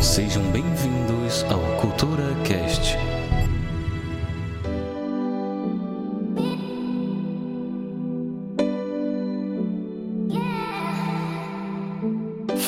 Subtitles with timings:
[0.00, 2.96] Sejam bem-vindos ao Cultura Cast.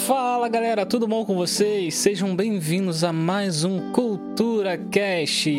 [0.06, 1.94] Fala galera, tudo bom com vocês?
[1.94, 5.50] Sejam bem-vindos a mais um Cultura Cast.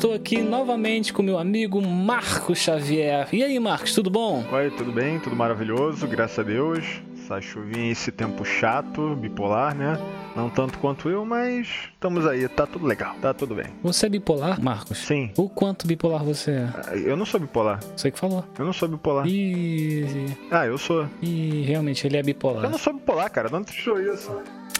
[0.00, 3.28] Estou aqui novamente com meu amigo Marcos Xavier.
[3.34, 4.42] E aí, Marcos, tudo bom?
[4.50, 5.20] Oi, tudo bem?
[5.20, 7.02] Tudo maravilhoso, graças a Deus.
[7.22, 9.98] Essa chuvinha, esse tempo chato, bipolar, né?
[10.34, 13.66] Não tanto quanto eu, mas estamos aí, tá tudo legal, tá tudo bem.
[13.82, 14.96] Você é bipolar, Marcos?
[14.96, 15.32] Sim.
[15.36, 16.70] O quanto bipolar você é?
[17.04, 17.80] Eu não sou bipolar.
[17.94, 18.42] Você que falou.
[18.58, 19.26] Eu não sou bipolar.
[19.28, 20.06] E.
[20.50, 21.06] Ah, eu sou.
[21.20, 22.70] E realmente ele é Eu bipolar.
[22.70, 23.50] não sou bipolar, cara.
[23.50, 24.34] Não achou isso.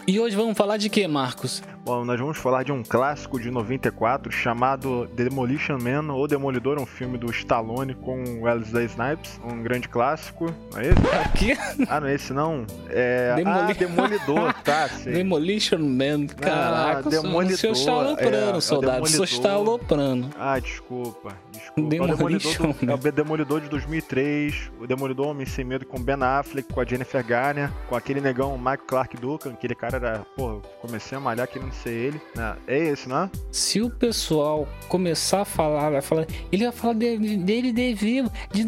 [0.06, 1.62] E hoje vamos falar de quê, Marcos?
[1.83, 6.84] Bom, nós vamos falar de um clássico de 94 chamado Demolition Man ou Demolidor, um
[6.84, 10.55] filme do Stallone com o Wesley Snipes, um grande clássico.
[10.73, 11.01] Não é esse?
[11.25, 11.86] Aqui?
[11.89, 12.67] Ah, não é esse não?
[12.91, 13.34] É.
[13.34, 15.14] Demoli- Ah, Demolidor, tá, sei.
[15.14, 16.27] Demolition Man.
[16.27, 19.03] Caraca, o senhor- Demolidor, o senhor está aloprando, é, é soldado.
[19.03, 19.69] O senhor está Demolidor.
[19.75, 20.31] aloprando.
[20.39, 21.33] Ah, desculpa.
[21.51, 21.91] Desculpa.
[21.91, 25.86] Demolition é, o Demolidor do, é o Demolidor de 2003, o Demolidor Homem Sem Medo
[25.86, 29.97] com Ben Affleck, com a Jennifer Garner, com aquele negão Mike Clark Duncan, aquele cara
[29.97, 32.21] era, pô, comecei a malhar querendo ser ele.
[32.35, 32.57] né?
[32.67, 33.31] É esse, né?
[33.51, 38.31] Se o pessoal começar a falar, vai falar, ele vai falar de- dele de vivo,
[38.53, 38.67] de,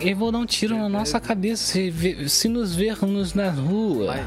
[0.00, 4.06] eu vou dar um tiro na nossa cabeça se, se nos vermos na rua.
[4.06, 4.26] Vai.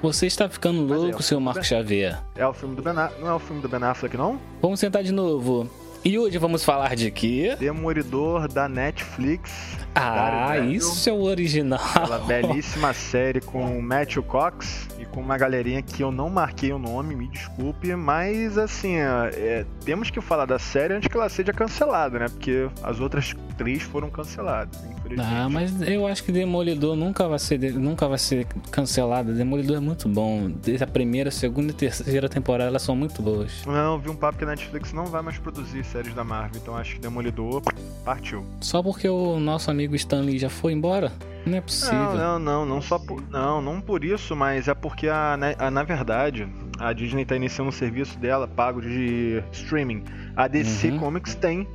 [0.00, 2.22] Você está ficando é, louco, o seu Marco da- Xavier.
[2.36, 4.38] É o filme do Ben Affleck, não é o filme do Ben Affleck, não?
[4.62, 5.68] Vamos sentar de novo.
[6.04, 7.56] E hoje vamos falar de quê?
[7.58, 9.50] Demolidor da Netflix.
[9.94, 10.14] Ah,
[10.50, 10.78] Daredevil.
[10.78, 11.80] isso é o original.
[11.94, 16.78] Aquela belíssima série com Matthew Cox e com uma galerinha que eu não marquei o
[16.78, 21.52] nome, me desculpe, mas assim, é, temos que falar da série antes que ela seja
[21.52, 22.26] cancelada, né?
[22.28, 25.28] Porque as outras três foram canceladas, infelizmente.
[25.34, 29.34] Ah, mas eu acho que Demolidor nunca vai ser, nunca vai ser cancelado.
[29.34, 30.48] Demolidor é muito bom.
[30.48, 33.64] Desde a primeira, segunda e terceira temporada elas são muito boas.
[33.66, 36.76] Não, vi um papo que a Netflix não vai mais produzir séries da Marvel, então
[36.76, 37.62] acho que Demolidor
[38.04, 38.44] partiu.
[38.60, 41.12] Só porque o nosso amigo Stanley já foi embora?
[41.46, 41.98] Não é possível.
[41.98, 45.54] Não, não, não, não só por, não, não por isso, mas é porque a, né,
[45.58, 46.46] a- na verdade
[46.78, 50.04] a Disney tá iniciando um serviço dela pago de streaming.
[50.36, 50.98] A DC Uhum.
[50.98, 51.66] Comics tem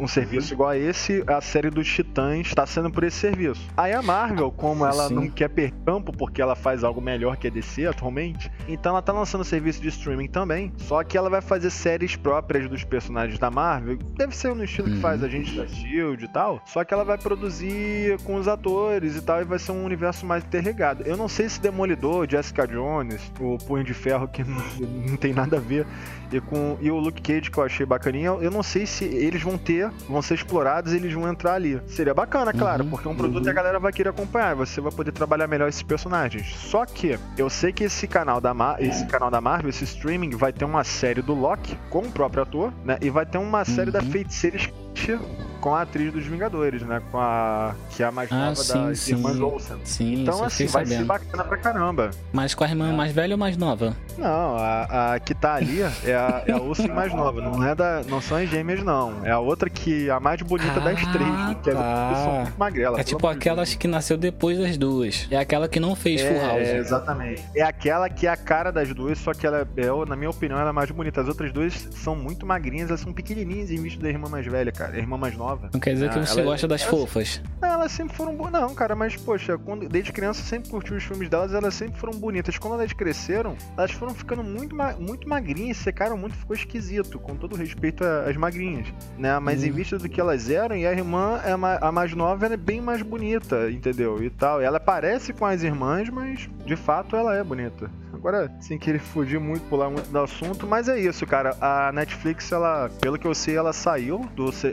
[0.00, 3.60] um serviço igual a esse, a série dos Titãs está sendo por esse serviço.
[3.76, 5.14] Aí a Marvel, como ela Sim.
[5.14, 9.02] não quer perder campo porque ela faz algo melhor que a DC atualmente, então ela
[9.02, 10.72] tá lançando serviço de streaming também.
[10.78, 13.98] Só que ela vai fazer séries próprias dos personagens da Marvel.
[14.16, 15.00] Deve ser no estilo que Uhum.
[15.00, 16.60] faz a gente da Shield e tal.
[16.66, 20.24] Só que ela vai produzir com os atores e tal, e vai ser um universo
[20.26, 21.02] mais interregado.
[21.04, 24.62] Eu não sei se Demolidor, Jessica Jones, o Punho de Ferro, que não,
[25.08, 25.86] não tem nada a ver,
[26.32, 29.42] e, com, e o Luke Cage, que eu achei bacaninha, eu não sei se eles
[29.42, 31.80] vão ter, vão ser explorados e eles vão entrar ali.
[31.86, 34.80] Seria bacana, claro, Uhum, porque é um produto que a galera vai querer acompanhar, você
[34.80, 36.54] vai poder trabalhar melhor esses personagens.
[36.56, 40.30] Só que eu sei que esse canal da, Mar esse canal da Marvel, esse streaming,
[40.30, 42.98] vai ter uma série do Loki com o próprio ator, né?
[43.00, 44.10] E vai ter uma série da Uhum.
[44.10, 45.18] Feiticeira Escarlate
[45.60, 47.00] com a atriz dos Vingadores, né?
[47.10, 47.74] Com a.
[47.90, 49.12] que é a mais Ah, nova sim, das sim.
[49.12, 49.76] irmãs Olsen.
[49.84, 51.06] Sim, Então, assim, vai ser sabendo.
[51.06, 52.10] bacana pra caramba.
[52.32, 53.94] Mas com a irmã mais velha ou mais nova?
[54.18, 57.74] Não, a, a que tá ali é a, é a Olsen mais nova, não é
[57.74, 58.02] da.
[58.08, 59.24] Não são as gêmeas, não.
[59.24, 62.42] É a outra que a mais bonita das Ah, três, que é tá.
[62.44, 63.00] muito magrela.
[63.00, 65.26] É tipo aquelas que nasceu depois das duas.
[65.30, 66.60] É aquela que não fez Full House.
[66.68, 67.42] É, exatamente.
[67.54, 70.58] É aquela que é a cara das duas, só que ela, é, na minha opinião,
[70.58, 71.20] ela é mais bonita.
[71.20, 74.70] As outras duas são muito magrinhas, elas são pequenininhas em vista da irmã mais velha,
[74.72, 74.94] cara.
[74.94, 75.49] A irmã mais nova.
[75.72, 77.40] Não quer dizer que Ah, você ela- gosta das ela- fofas.
[77.60, 78.50] Não, elas sempre foram boas.
[78.52, 81.98] Não, cara, mas, poxa, quando, desde criança eu sempre curti os filmes delas, elas sempre
[81.98, 82.56] foram bonitas.
[82.58, 87.34] Quando elas cresceram, elas foram ficando muito, ma- muito magrinhas, secaram muito, ficou esquisito, com
[87.36, 88.86] todo respeito às magrinhas,
[89.18, 89.38] né?
[89.38, 89.74] Mas em Hum.
[89.74, 92.80] vista do que elas eram, e a irmã, é a mais nova, ela é bem
[92.80, 94.22] mais bonita, entendeu?
[94.22, 94.60] E tal.
[94.60, 97.90] Ela parece com as irmãs, mas de fato ela é bonita.
[98.12, 101.56] Agora, sem querer fugir muito, pular muito do assunto, mas é isso, cara.
[101.58, 104.72] A Netflix, ela, pelo que eu sei, ela saiu do, sé-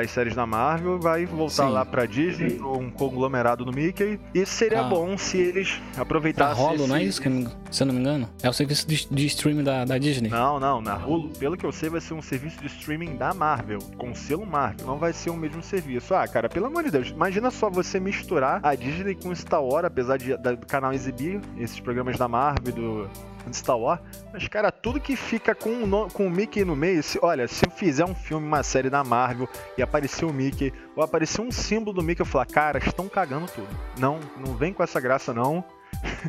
[0.00, 1.72] das séries da Marvel, vai voltar Sim.
[1.72, 4.18] lá pra Disney, pra um conglomerado no Mickey.
[4.34, 4.84] E seria Ah.
[4.84, 6.76] bom se eles Da aproveitassem.
[6.86, 7.22] Não é esse- isso?
[7.22, 8.28] que eu me- Se eu não me engano?
[8.42, 10.28] É o serviço de, de streaming da, da Disney.
[10.30, 13.34] Não, não, na Hulu, pelo que eu sei, vai ser um serviço de streaming da
[13.34, 14.86] Marvel, com selo Marvel.
[14.86, 16.14] Não vai ser o mesmo serviço.
[16.14, 19.84] Ah, cara, pelo amor de Deus, imagina só você misturar a Disney com Star Wars,
[19.84, 23.10] apesar de, da- do canal exibir esses programas da Marvel do,
[23.48, 24.00] de Star Wars.
[24.32, 27.64] Mas, cara, tudo que fica com o, com o Mickey no meio, se- olha, se
[27.66, 31.50] eu fizer um filme, uma série da Marvel e aparecer o Mickey, ou aparecer um
[31.50, 33.68] símbolo do Mickey, eu falar, cara, estão cagando tudo.
[33.98, 35.64] Não, não vem com essa graça, não.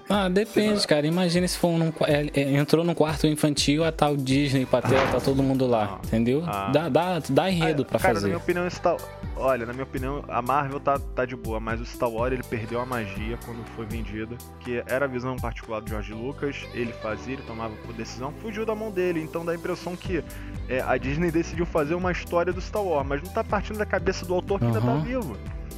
[0.09, 1.05] Ah, depende, cara.
[1.05, 5.19] Imagina se for num, é, é, entrou num quarto infantil, a tal Disney, Pateta, tá
[5.19, 6.43] todo mundo lá, ah, entendeu?
[6.47, 6.71] Ah.
[6.71, 8.27] Dá, dá, dá enredo ah, pra cara, fazer.
[8.27, 8.97] Na minha opinião, Star...
[9.35, 12.43] olha, na minha opinião, a Marvel tá, tá de boa, mas o Star Wars ele
[12.43, 16.93] perdeu a magia quando foi vendido, que era a visão particular do George Lucas, ele
[16.93, 20.23] fazia, ele tomava por decisão, fugiu da mão dele, então dá a impressão que
[20.67, 23.85] é, a Disney decidiu fazer uma história do Star Wars, mas não tá partindo da
[23.85, 24.73] cabeça do autor que uhum.
[24.75, 25.37] ainda tá vivo,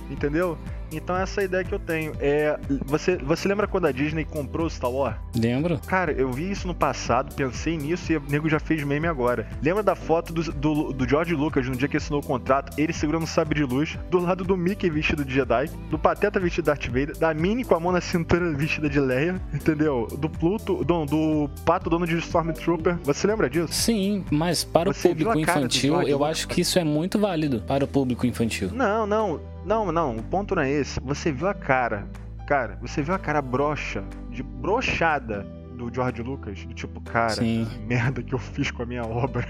[0.10, 0.58] entendeu?
[0.92, 2.14] Então essa é a ideia que eu tenho.
[2.20, 5.16] É, você, você lembra quando a Disney comprou o Star Wars?
[5.36, 5.80] Lembro.
[5.88, 9.48] Cara, eu vi isso no passado, pensei nisso e o nego já fez meme agora.
[9.62, 12.94] Lembra da foto do, do, do George Lucas no dia que assinou o contrato, ele
[12.94, 16.64] segurando um sabre de luz, do lado do Mickey vestido de Jedi, do Pateta vestido
[16.64, 20.08] de Darth Vader, da Minnie com a mão na cintura vestida de Leia, entendeu?
[20.18, 22.98] Do Pluto, do, do Pato dono de Stormtrooper.
[23.04, 23.74] Você lembra disso?
[23.74, 27.84] Sim, mas para você o público infantil, eu acho que isso é muito válido para
[27.84, 28.70] o público infantil.
[28.72, 29.40] Não, não.
[29.66, 31.00] Não, não, o ponto não é esse.
[31.02, 32.08] Você viu a cara,
[32.48, 35.44] cara, você viu a cara broxa, de brochada
[35.78, 37.68] do George Lucas, do tipo, cara, Sim.
[37.88, 39.46] merda que eu fiz com a minha obra.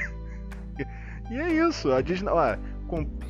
[1.30, 2.58] e é isso, a Disney, ó,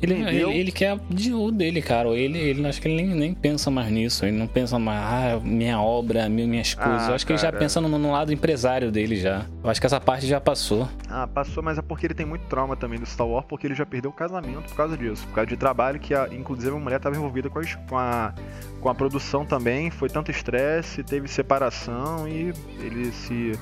[0.00, 2.08] ele, ele, ele, quer de o dele, cara.
[2.10, 4.24] Ele, ele acho que ele nem, nem pensa mais nisso.
[4.24, 7.02] Ele não pensa mais, ah, minha obra, minhas coisas.
[7.02, 9.46] Ah, eu acho que ele já pensa no, no, lado empresário dele já.
[9.62, 10.88] Eu acho que essa parte já passou.
[11.08, 13.74] Ah, passou, mas é porque ele tem muito trauma também do Star Wars, porque ele
[13.74, 15.26] já perdeu o casamento por causa disso.
[15.28, 18.34] Por causa de trabalho que, a, inclusive, a mulher estava envolvida com a, com a,
[18.80, 19.90] com a produção também.
[19.90, 23.52] Foi tanto estresse, teve separação e ele se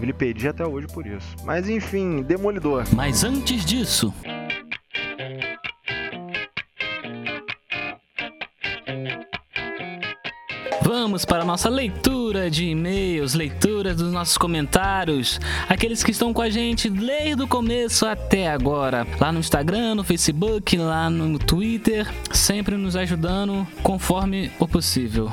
[0.00, 1.36] ele pedia até hoje por isso.
[1.44, 2.84] Mas enfim, Demolidor.
[2.94, 4.14] Mas antes disso.
[10.82, 15.38] Vamos para a nossa leitura de e-mails, leitura dos nossos comentários,
[15.68, 20.02] aqueles que estão com a gente desde o começo até agora, lá no Instagram, no
[20.02, 25.30] Facebook, lá no Twitter, sempre nos ajudando conforme o possível.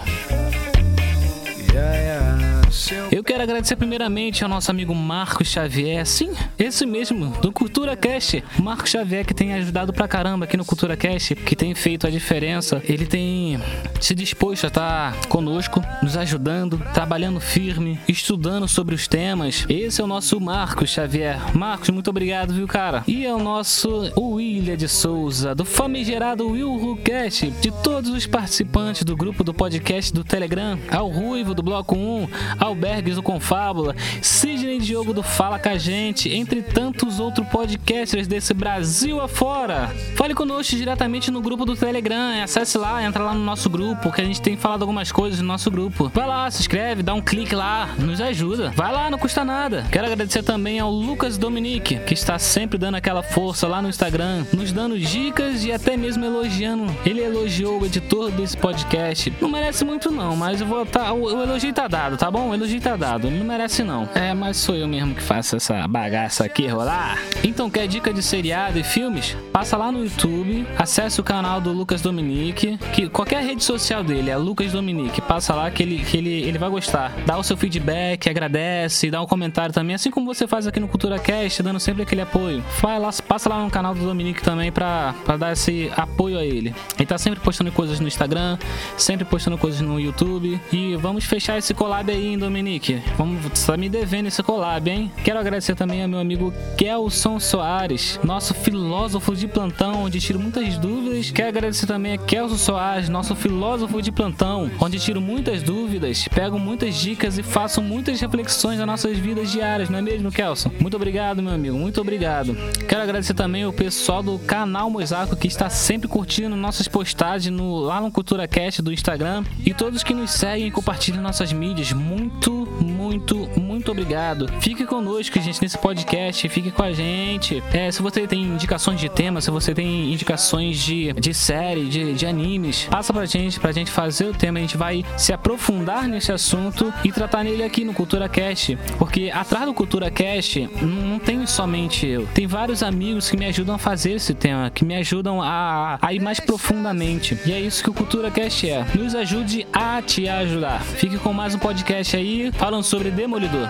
[3.11, 8.43] Eu quero agradecer primeiramente ao nosso amigo Marcos Xavier, sim, esse mesmo, do Cultura Cast.
[8.59, 12.09] Marcos Xavier que tem ajudado pra caramba aqui no Cultura Cast, que tem feito a
[12.09, 12.81] diferença.
[12.85, 13.59] Ele tem
[13.99, 19.65] se disposto a estar conosco, nos ajudando, trabalhando firme, estudando sobre os temas.
[19.67, 21.39] Esse é o nosso Marcos Xavier.
[21.55, 23.03] Marcos, muito obrigado, viu, cara?
[23.07, 29.03] E é o nosso William de Souza, do famigerado Will Cast, de todos os participantes
[29.03, 32.27] do grupo do podcast do Telegram, ao Ruivo do Bloco 1,
[32.67, 38.53] Albergues do Confábula, Sidney Diogo do Fala Com a Gente, entre tantos outros podcasters desse
[38.53, 39.89] Brasil afora.
[40.15, 44.21] Fale conosco diretamente no grupo do Telegram, acesse lá, entra lá no nosso grupo, que
[44.21, 46.11] a gente tem falado algumas coisas no nosso grupo.
[46.13, 48.71] Vai lá, se inscreve, dá um clique lá, nos ajuda.
[48.75, 49.85] Vai lá, não custa nada.
[49.91, 54.45] Quero agradecer também ao Lucas Dominique, que está sempre dando aquela força lá no Instagram,
[54.53, 56.95] nos dando dicas e até mesmo elogiando.
[57.05, 59.33] Ele elogiou o editor desse podcast.
[59.41, 62.53] Não merece muito não, mas eu vou tá, o, o elogio tá dado, tá bom?
[62.57, 63.29] Elogio tá dado.
[63.29, 64.09] Não merece, não.
[64.13, 67.19] É, mas sou eu mesmo que faço essa bagaça aqui rolar.
[67.43, 69.37] Então, quer dica de seriado e filmes?
[69.53, 74.29] Passa lá no YouTube, acesse o canal do Lucas Dominique, que qualquer rede social dele
[74.29, 75.21] é Lucas Dominique.
[75.21, 77.13] Passa lá que ele, que ele, ele vai gostar.
[77.25, 80.87] Dá o seu feedback, agradece, dá um comentário também, assim como você faz aqui no
[80.87, 82.63] Cultura Cast, dando sempre aquele apoio.
[82.81, 86.45] Vai lá, passa lá no canal do Dominique também pra, pra dar esse apoio a
[86.45, 86.73] ele.
[86.97, 88.57] Ele tá sempre postando coisas no Instagram,
[88.97, 90.59] sempre postando coisas no YouTube.
[90.71, 93.01] E vamos fechar esse collab aí hein, Dominique?
[93.17, 95.11] Vamos, você tá me devendo esse collab, hein?
[95.23, 100.77] Quero agradecer também ao meu amigo Kelson Soares, nosso filósofo de plantão, onde tiro muitas
[100.77, 101.31] dúvidas.
[101.31, 106.59] Quero agradecer também a Kelson Soares, nosso filósofo de plantão, onde tiro muitas dúvidas, pego
[106.59, 110.71] muitas dicas e faço muitas reflexões das nossas vidas diárias, não é mesmo, Kelson?
[110.79, 112.55] Muito obrigado, meu amigo, muito obrigado.
[112.87, 117.79] Quero agradecer também o pessoal do canal Mosaico que está sempre curtindo nossas postagens no,
[117.79, 121.91] lá no Cultura Cast do Instagram e todos que nos seguem e compartilham nossas mídias.
[121.91, 124.47] Muito muito, muito, muito obrigado.
[124.59, 126.49] Fique conosco, gente, nesse podcast.
[126.49, 127.63] Fique com a gente.
[127.71, 132.13] É, se você tem indicações de tema, se você tem indicações de, de série, de,
[132.13, 134.59] de animes, passa pra gente, pra gente fazer o tema.
[134.59, 138.77] A gente vai se aprofundar nesse assunto e tratar nele aqui no Cultura Cast.
[138.97, 142.27] Porque atrás do Cultura Cast não tem somente eu.
[142.33, 146.13] Tem vários amigos que me ajudam a fazer esse tema, que me ajudam a, a
[146.13, 147.37] ir mais profundamente.
[147.45, 148.85] E é isso que o Cultura Cast é.
[148.95, 150.81] Nos ajude a te ajudar.
[150.81, 153.67] Fique com mais um podcast aí falam sobre Demolidor.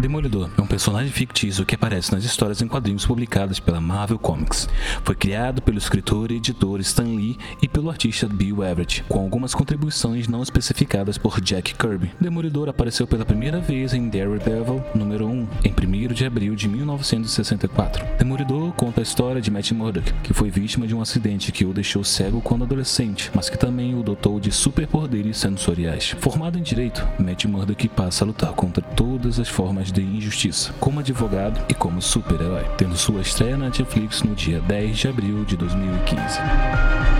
[0.00, 4.66] Demolidor é um personagem fictício que aparece nas histórias em quadrinhos publicadas pela Marvel Comics.
[5.04, 9.54] Foi criado pelo escritor e editor Stan Lee e pelo artista Bill Everett, com algumas
[9.54, 12.12] contribuições não especificadas por Jack Kirby.
[12.18, 18.02] Demolidor apareceu pela primeira vez em Daredevil número 1, em 1 de abril de 1964.
[18.16, 21.74] Demolidor conta a história de Matt Murdock, que foi vítima de um acidente que o
[21.74, 26.16] deixou cego quando adolescente, mas que também o dotou de superpoderes sensoriais.
[26.20, 31.00] Formado em direito, Matt Murdock passa a lutar contra todas as formas de injustiça, como
[31.00, 35.56] advogado e como super-herói, tendo sua estreia na Netflix no dia 10 de abril de
[35.56, 37.19] 2015.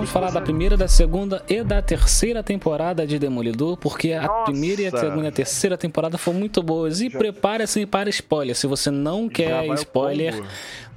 [0.00, 4.50] Vamos falar da primeira, da segunda e da terceira temporada de Demolidor, porque a Nossa.
[4.50, 7.02] primeira e a segunda e a terceira temporada foram muito boas.
[7.02, 8.56] E prepare-se para spoiler.
[8.56, 10.42] Se você não quer spoiler,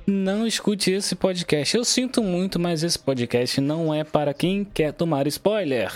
[0.07, 1.75] não escute esse podcast.
[1.75, 5.91] Eu sinto muito, mas esse podcast não é para quem quer tomar spoiler.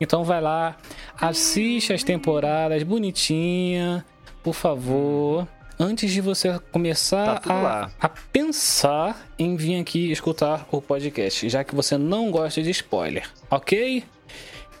[0.00, 0.76] Então vai lá,
[1.16, 4.04] assiste as temporadas bonitinha,
[4.42, 5.46] por favor.
[5.82, 11.64] Antes de você começar Tá a, a pensar em vir aqui escutar o podcast, já
[11.64, 14.04] que você não gosta de spoiler, ok?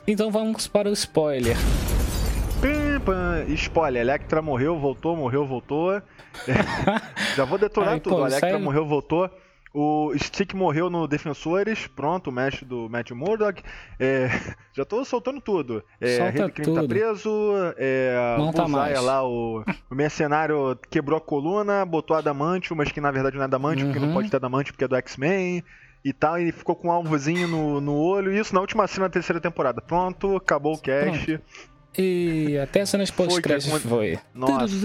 [0.06, 1.56] Então vamos para o spoiler.
[3.48, 6.00] Spoiler, Electra morreu, voltou, morreu, voltou.
[7.34, 8.16] Já vou detonar Aí, tudo.
[8.16, 9.28] pô, Electra morreu, voltou.
[9.74, 13.62] O Stick morreu no Defensores, pronto, o mestre do Matt Murdock.
[13.98, 14.28] É,
[14.74, 15.82] já tô soltando tudo.
[16.00, 16.88] É, Solta Rei do Crime tá tudo.
[16.90, 17.30] preso.
[17.78, 19.02] É, Não tá mais.
[19.02, 23.46] lá, o, o mercenário quebrou a coluna, botou adamantio, mas que na verdade não é
[23.46, 24.14] adamantio, porque não Uhum.
[24.14, 25.64] pode ter adamantio porque é do X-Men.
[26.04, 28.32] E tal, e ficou com um alvozinho no, no olho.
[28.34, 29.80] Isso na última cena da terceira temporada.
[29.80, 31.40] Pronto, acabou o cast.
[31.96, 34.18] E até cenas pós-créditos que foi.
[34.34, 34.76] Nossa.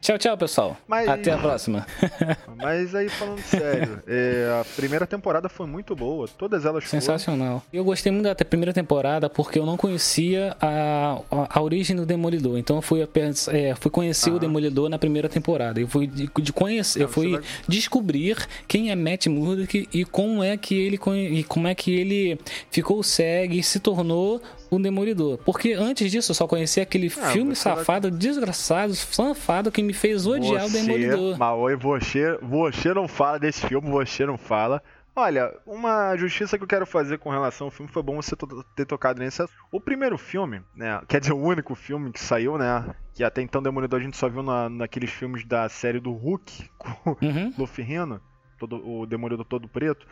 [0.00, 0.76] Tchau, tchau, pessoal.
[0.86, 1.86] Mas- Até a próxima.
[2.56, 7.00] Mas aí falando sério, é, a primeira temporada foi muito boa, todas elas foram.
[7.00, 7.62] Sensacional.
[7.72, 12.04] Eu gostei muito da primeira temporada porque eu não conhecia a, a, a origem do
[12.06, 12.58] Demolidor.
[12.58, 14.40] Então eu fui, apenas- é, fui conhecer o Aham.
[14.40, 15.80] Demolidor na primeira temporada.
[15.80, 18.36] Eu fui, de, de conhecer, eu fui vai- descobrir
[18.68, 22.38] quem é Matt Murdock e como é que ele e como é que ele
[22.70, 24.40] ficou cego e se tornou
[24.76, 25.38] um Demolidor.
[25.38, 29.92] Porque antes disso eu só conhecia aquele Ah, filme vai- safado, desgraçado, safado que me
[29.92, 31.38] fez odiar o Você, Demolidor.
[31.38, 34.82] Maoi, você, você não fala desse filme, você não fala.
[35.16, 38.34] Olha, uma justiça que eu quero fazer com relação ao filme foi bom você
[38.74, 39.44] ter tocado nesse.
[39.70, 41.00] O primeiro filme, né?
[41.06, 42.84] Quer dizer, o único filme que saiu, né?
[43.14, 46.68] Que até então Demolidor a gente só viu na, naqueles filmes da série do Hulk,
[46.76, 47.52] com Uhum.
[47.56, 48.20] o Luffy Rino,
[48.58, 50.04] todo, o Demolidor todo preto.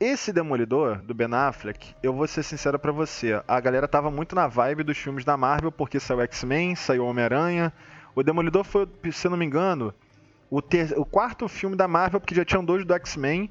[0.00, 4.34] Esse Demolidor, do Ben Affleck, eu vou ser sincero pra você, a galera tava muito
[4.34, 7.70] na vibe dos filmes da Marvel, porque saiu X-Men, saiu Homem-Aranha.
[8.14, 9.92] O Demolidor foi, se não me engano,
[10.50, 13.50] o, ter- o quarto filme da Marvel, porque já tinham dois do X-Men,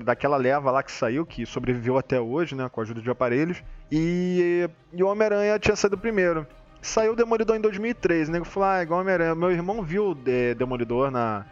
[0.00, 3.62] daquela leva lá que saiu, que sobreviveu até hoje, né, com a ajuda de aparelhos.
[3.92, 6.44] E, e o Homem-Aranha tinha saído primeiro.
[6.82, 9.36] Saiu o Demolidor em 2003, o nego falou, ah, igual Homem-Aranha.
[9.36, 11.46] Meu irmão viu é, Demolidor na,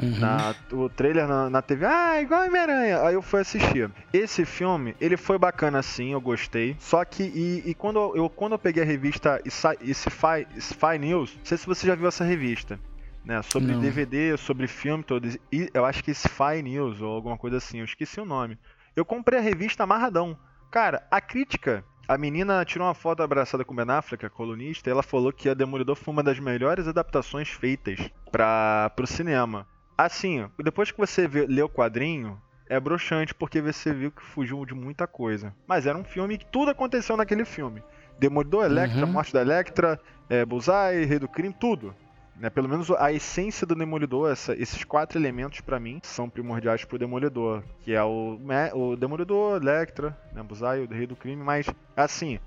[0.00, 0.18] Uhum.
[0.18, 3.02] na- o trailer na, na TV, ah, igual Homem-Aranha.
[3.02, 3.90] Aí eu fui assistir.
[4.12, 6.76] Esse filme, ele foi bacana sim, eu gostei.
[6.78, 11.58] Só que, e, e quando, eu, quando eu peguei a revista Spy News, não sei
[11.58, 12.78] se você já viu essa revista.
[13.24, 13.80] Né, sobre Não.
[13.80, 15.28] DVD, sobre filme todo.
[15.52, 18.58] E eu acho que Spy News ou alguma coisa assim, eu esqueci o nome.
[18.96, 20.36] Eu comprei a revista amarradão.
[20.72, 21.84] Cara, a crítica.
[22.08, 25.32] A menina tirou uma foto abraçada com o Ben Affleck, a colunista, e ela falou
[25.32, 28.00] que a Demolidor foi uma das melhores adaptações feitas
[28.32, 29.68] para pro cinema.
[30.04, 34.64] Assim, depois que você vê, lê o quadrinho, é broxante porque você viu que fugiu
[34.66, 35.54] de muita coisa.
[35.66, 37.82] Mas era um filme que tudo aconteceu naquele filme.
[38.18, 39.12] Demolidor, Electra, Uhum.
[39.12, 41.94] morte da Electra, é, Bullseye, Rei do Crime, tudo.
[42.34, 46.84] Né, pelo menos a essência do Demolidor, essa- esses quatro elementos pra mim são primordiais
[46.84, 48.38] pro Demolidor, que é o,
[48.74, 51.66] o Demolidor, Electra, né, Bullseye, o Rei do Crime, mas
[51.96, 52.40] assim,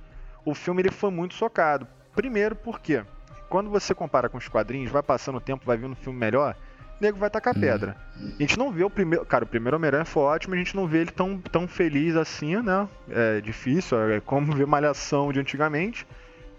[0.43, 1.87] o filme ele foi muito socado.
[2.15, 3.03] Primeiro porque
[3.47, 6.55] quando você compara com os quadrinhos, vai passando o tempo, vai vindo um filme melhor,
[6.99, 7.95] o nego vai tacar pedra.
[8.17, 9.25] A gente não vê o primeiro.
[9.25, 12.55] Cara, o primeiro Homem-Aranha foi ótimo, a gente não vê ele tão, tão feliz assim,
[12.61, 12.87] né?
[13.09, 16.07] É difícil, é como ver Malhação de antigamente.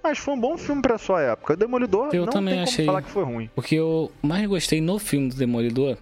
[0.03, 1.57] Mas foi um bom filme pra sua época.
[1.57, 2.87] Demolidor Eu não também tem como achei.
[2.87, 3.51] falar que foi ruim.
[3.57, 5.97] O que eu mais gostei no filme do Demolidor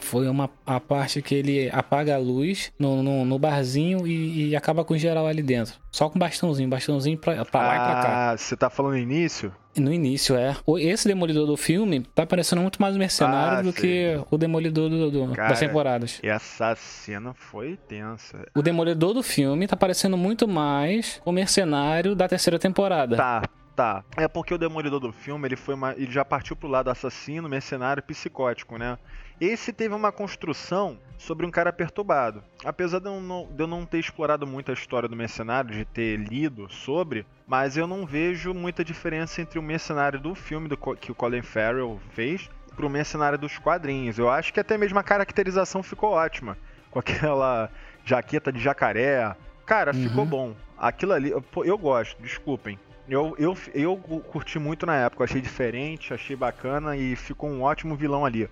[0.00, 4.56] foi uma, a parte que ele apaga a luz no, no, no barzinho e, e
[4.56, 5.74] acaba com geral ali dentro.
[5.90, 8.30] Só com bastãozinho, bastãozinho pra, pra lá e pra cá.
[8.32, 9.52] Ah, você tá falando no início?
[9.76, 10.54] No início, é.
[10.80, 13.80] Esse Demolidor do filme tá parecendo muito mais mercenário Ah, do sei.
[14.16, 16.20] que o Demolidor do, do- Cara, das temporadas.
[16.22, 18.46] Essa cena foi tensa.
[18.54, 23.16] O Demolidor do filme tá parecendo muito mais o mercenário da terceira temporada.
[23.16, 23.42] Tá,
[23.74, 24.04] Tá.
[24.18, 27.48] É porque o Demolidor do filme, ele foi uma, ele já partiu pro lado assassino,
[27.48, 28.98] mercenário, psicótico, né?
[29.40, 32.44] Esse teve uma construção sobre um cara perturbado.
[32.66, 35.86] Apesar de eu, não, de eu não ter explorado muito a história do mercenário, de
[35.86, 40.76] ter lido sobre, mas eu não vejo muita diferença entre o mercenário do filme do,
[40.96, 44.18] que o Colin Farrell fez pro mercenário dos quadrinhos.
[44.18, 46.56] Eu acho que até mesmo a caracterização ficou ótima.
[46.90, 47.68] Com aquela
[48.06, 49.36] jaqueta de jacaré.
[49.66, 50.02] Cara, uhum.
[50.02, 50.56] ficou bom.
[50.78, 52.78] Aquilo ali, eu, eu gosto, desculpem.
[53.06, 57.94] Eu, eu, eu curti muito na época, achei diferente, achei bacana e ficou um ótimo
[57.96, 58.48] vilão ali.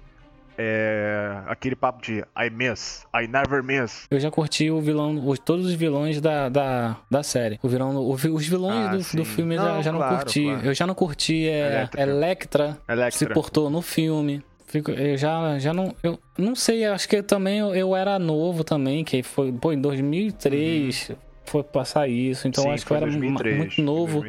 [0.63, 4.07] É, aquele papo de I miss, I never miss.
[4.11, 7.59] Eu já curti o vilão, os, todos os vilões da, da, da série.
[7.63, 10.45] O vilão, o, os vilões ah, do, do, filme não, já, já claro, não curti.
[10.45, 10.67] Claro.
[10.67, 12.77] Eu já não curti é, Electra.
[12.87, 14.45] Electra, se portou no filme.
[14.75, 15.95] Eu já, já não.
[16.03, 19.73] Eu não sei, acho que eu também eu, eu era novo também, que foi pô,
[19.73, 21.17] em 2003 uhum.
[21.47, 24.23] foi passar isso, então Sim, acho que eu era 2003, muito novo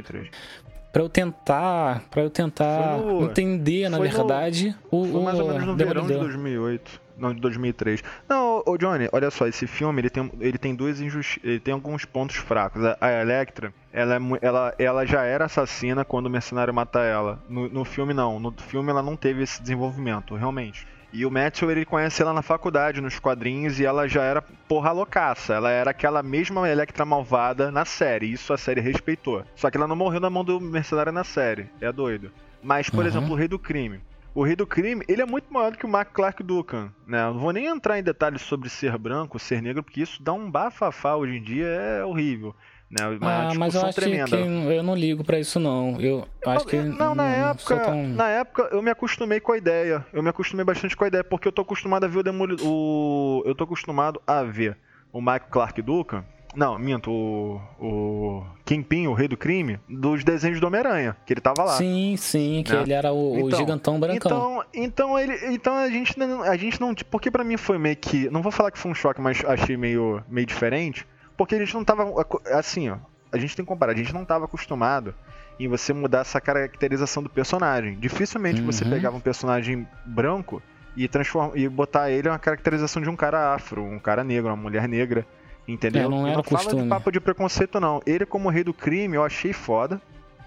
[0.91, 5.48] para eu tentar, para eu tentar no, entender, na verdade, no, o, foi mais ou
[5.48, 8.03] menos no verão de 2008, não de 2003.
[8.27, 11.74] Não, o Johnny, olha só, esse filme ele tem, ele tem duas injusti ele tem
[11.74, 12.83] alguns pontos fracos.
[12.83, 17.39] A, a Electra, ela, é, ela, ela já era assassina quando o mercenário mata ela.
[17.48, 20.86] No, no filme não, no filme ela não teve esse desenvolvimento, realmente.
[21.13, 24.91] E o Matthew, ele conhece ela na faculdade, nos quadrinhos, e ela já era porra
[24.91, 25.53] loucaça.
[25.53, 28.32] Ela era aquela mesma Electra malvada na série.
[28.32, 29.44] Isso a série respeitou.
[29.56, 31.68] Só que ela não morreu na mão do mercenário na série.
[31.82, 32.32] É doido.
[32.63, 33.08] Mas, por uhum.
[33.08, 34.00] exemplo, o Rei do Crime.
[34.34, 37.22] O Rei do Crime, ele é muito maior do que o Mark Clark Duncan, né?
[37.22, 40.32] Eu não vou nem entrar em detalhes sobre ser branco, ser negro, porque isso dá
[40.32, 42.56] um bafafá hoje em dia, é horrível.
[42.91, 43.07] Né?
[43.07, 44.25] Uma ah, mas eu acho tremenda.
[44.25, 46.00] que eu não ligo para isso não.
[46.00, 48.07] Eu acho que não, na não época, tão...
[48.10, 50.05] na época eu me acostumei com a ideia.
[50.12, 52.67] Eu me acostumei bastante com a ideia porque eu tô acostumado a ver o Demolidor,
[52.67, 54.77] o eu tô acostumado a ver
[55.13, 60.60] o Michael Clark Duncan não, minto, o, o Kingpin, o rei do crime, dos desenhos
[60.60, 61.77] do Homem-Aranha, que ele tava lá.
[61.77, 62.81] Sim, sim, que né?
[62.81, 64.62] ele era o, então, o, gigantão brancão.
[64.74, 67.95] Então, então, ele, então a gente não, a gente não, porque para mim foi meio
[67.95, 71.07] que, não vou falar que foi um choque, mas achei meio, meio diferente,
[71.41, 72.05] porque a gente não tava.
[72.51, 72.98] Assim, ó.
[73.31, 73.93] A gente tem que comparar.
[73.93, 75.15] A gente não tava acostumado
[75.60, 77.98] em você mudar essa caracterização do personagem.
[77.98, 78.67] Dificilmente uhum.
[78.67, 80.62] você pegava um personagem branco
[80.95, 84.55] e, transforma, e botar ele uma caracterização de um cara afro, um cara negro, uma
[84.55, 85.25] mulher negra.
[85.67, 86.03] Entendeu?
[86.03, 86.74] É, não era não costume.
[86.74, 88.03] fala de papo de preconceito, não.
[88.05, 90.00] Ele, como rei do crime, eu achei foda.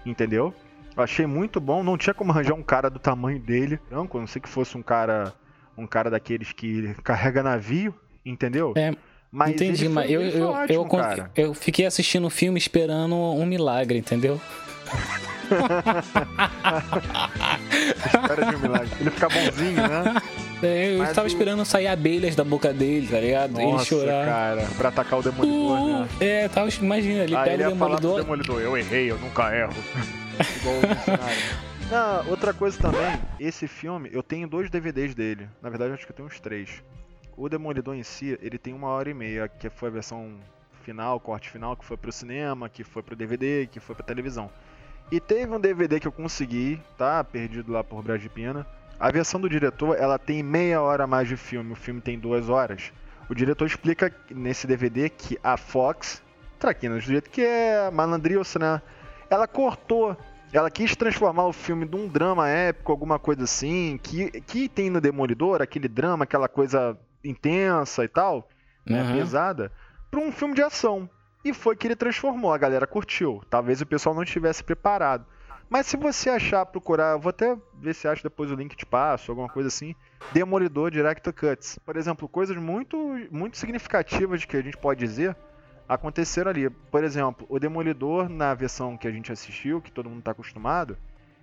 [0.05, 0.53] Entendeu?
[0.95, 1.83] Eu achei muito bom.
[1.83, 3.81] Não tinha como arranjar um cara do tamanho dele.
[3.89, 5.33] Branco, a não sei que fosse um cara.
[5.77, 7.93] Um cara daqueles que carrega navio.
[8.25, 8.73] Entendeu?
[8.77, 8.95] É,
[9.31, 10.87] mas Entendi, mas eu, eu, ótimo,
[11.35, 14.39] eu, eu, fiquei assistindo o filme esperando um milagre, entendeu?
[18.05, 18.89] Espera de um milagre.
[18.99, 20.21] Ele ficar bonzinho, né?
[20.63, 23.51] É, eu mas estava esperando sair abelhas da boca dele, tá ligado?
[23.51, 24.25] Nossa, ele chorar.
[24.25, 26.07] cara, pra atacar o Demolidor, uh, né?
[26.19, 28.21] É, tava, imagina, ele Aí pega ele o Demolidor.
[28.21, 28.61] Demolidor.
[28.61, 29.73] Eu errei, eu nunca erro.
[30.61, 30.81] Igual o
[31.91, 35.47] ah, outra coisa também, esse filme, eu tenho dois DVDs dele.
[35.61, 36.81] Na verdade, acho que eu tenho uns três.
[37.37, 40.37] O Demolidor em si, ele tem uma hora e meia, que foi a versão
[40.83, 44.49] final, corte final, que foi pro cinema, que foi pro DVD, que foi pra televisão.
[45.11, 47.23] E teve um DVD que eu consegui, tá?
[47.23, 48.65] Perdido lá por Brad Pina.
[48.97, 52.47] A versão do diretor, ela tem meia hora mais de filme, o filme tem duas
[52.47, 52.93] horas.
[53.29, 56.21] O diretor explica nesse DVD que a Fox,
[56.57, 58.81] traquina do jeito que é malandrilça, né?
[59.29, 60.15] Ela cortou
[60.53, 64.89] ela quis transformar o filme de um drama épico, alguma coisa assim, que, que tem
[64.89, 68.47] no Demolidor, aquele drama, aquela coisa intensa e tal,
[68.85, 69.17] né, uhum.
[69.17, 69.71] pesada,
[70.09, 71.09] para um filme de ação.
[71.43, 73.41] E foi que ele transformou, a galera curtiu.
[73.49, 75.25] Talvez o pessoal não estivesse preparado.
[75.69, 78.85] Mas se você achar, procurar, eu vou até ver se acho depois o link de
[78.85, 79.95] passo, alguma coisa assim,
[80.31, 81.79] Demolidor Direct Cuts.
[81.79, 82.97] Por exemplo, coisas muito,
[83.31, 85.35] muito significativas que a gente pode dizer
[85.87, 86.69] aconteceram ali.
[86.69, 90.97] Por exemplo, o Demolidor, na versão que a gente assistiu, que todo mundo está acostumado,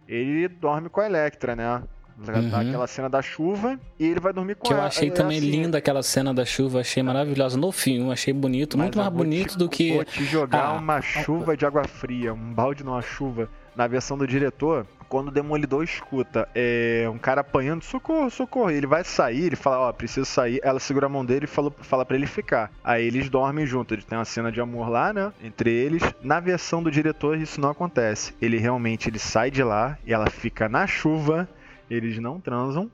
[0.06, 1.82] ele dorme com a Electra, né?
[2.24, 2.56] Tá uhum.
[2.56, 5.50] Aquela cena da chuva e ele vai dormir com Que eu achei é também assim,
[5.50, 9.58] linda aquela cena da chuva, achei maravilhosa no filme, achei bonito, muito mais bonito te,
[9.58, 9.94] do que.
[9.94, 13.48] Vou te jogar ah, uma chuva de água fria, um balde numa chuva.
[13.74, 18.86] Na versão do diretor, quando o Demolidor escuta é, um cara apanhando, socorro, socorro, ele
[18.86, 20.58] vai sair, ele fala, ó, oh, preciso sair.
[20.62, 22.70] Ela segura a mão dele e fala, fala para ele ficar.
[22.82, 25.30] Aí eles dormem juntos, eles têm uma cena de amor lá, né?
[25.44, 26.02] Entre eles.
[26.22, 28.34] Na versão do diretor, isso não acontece.
[28.40, 31.46] Ele realmente ele sai de lá e ela fica na chuva
[31.94, 32.90] eles não transam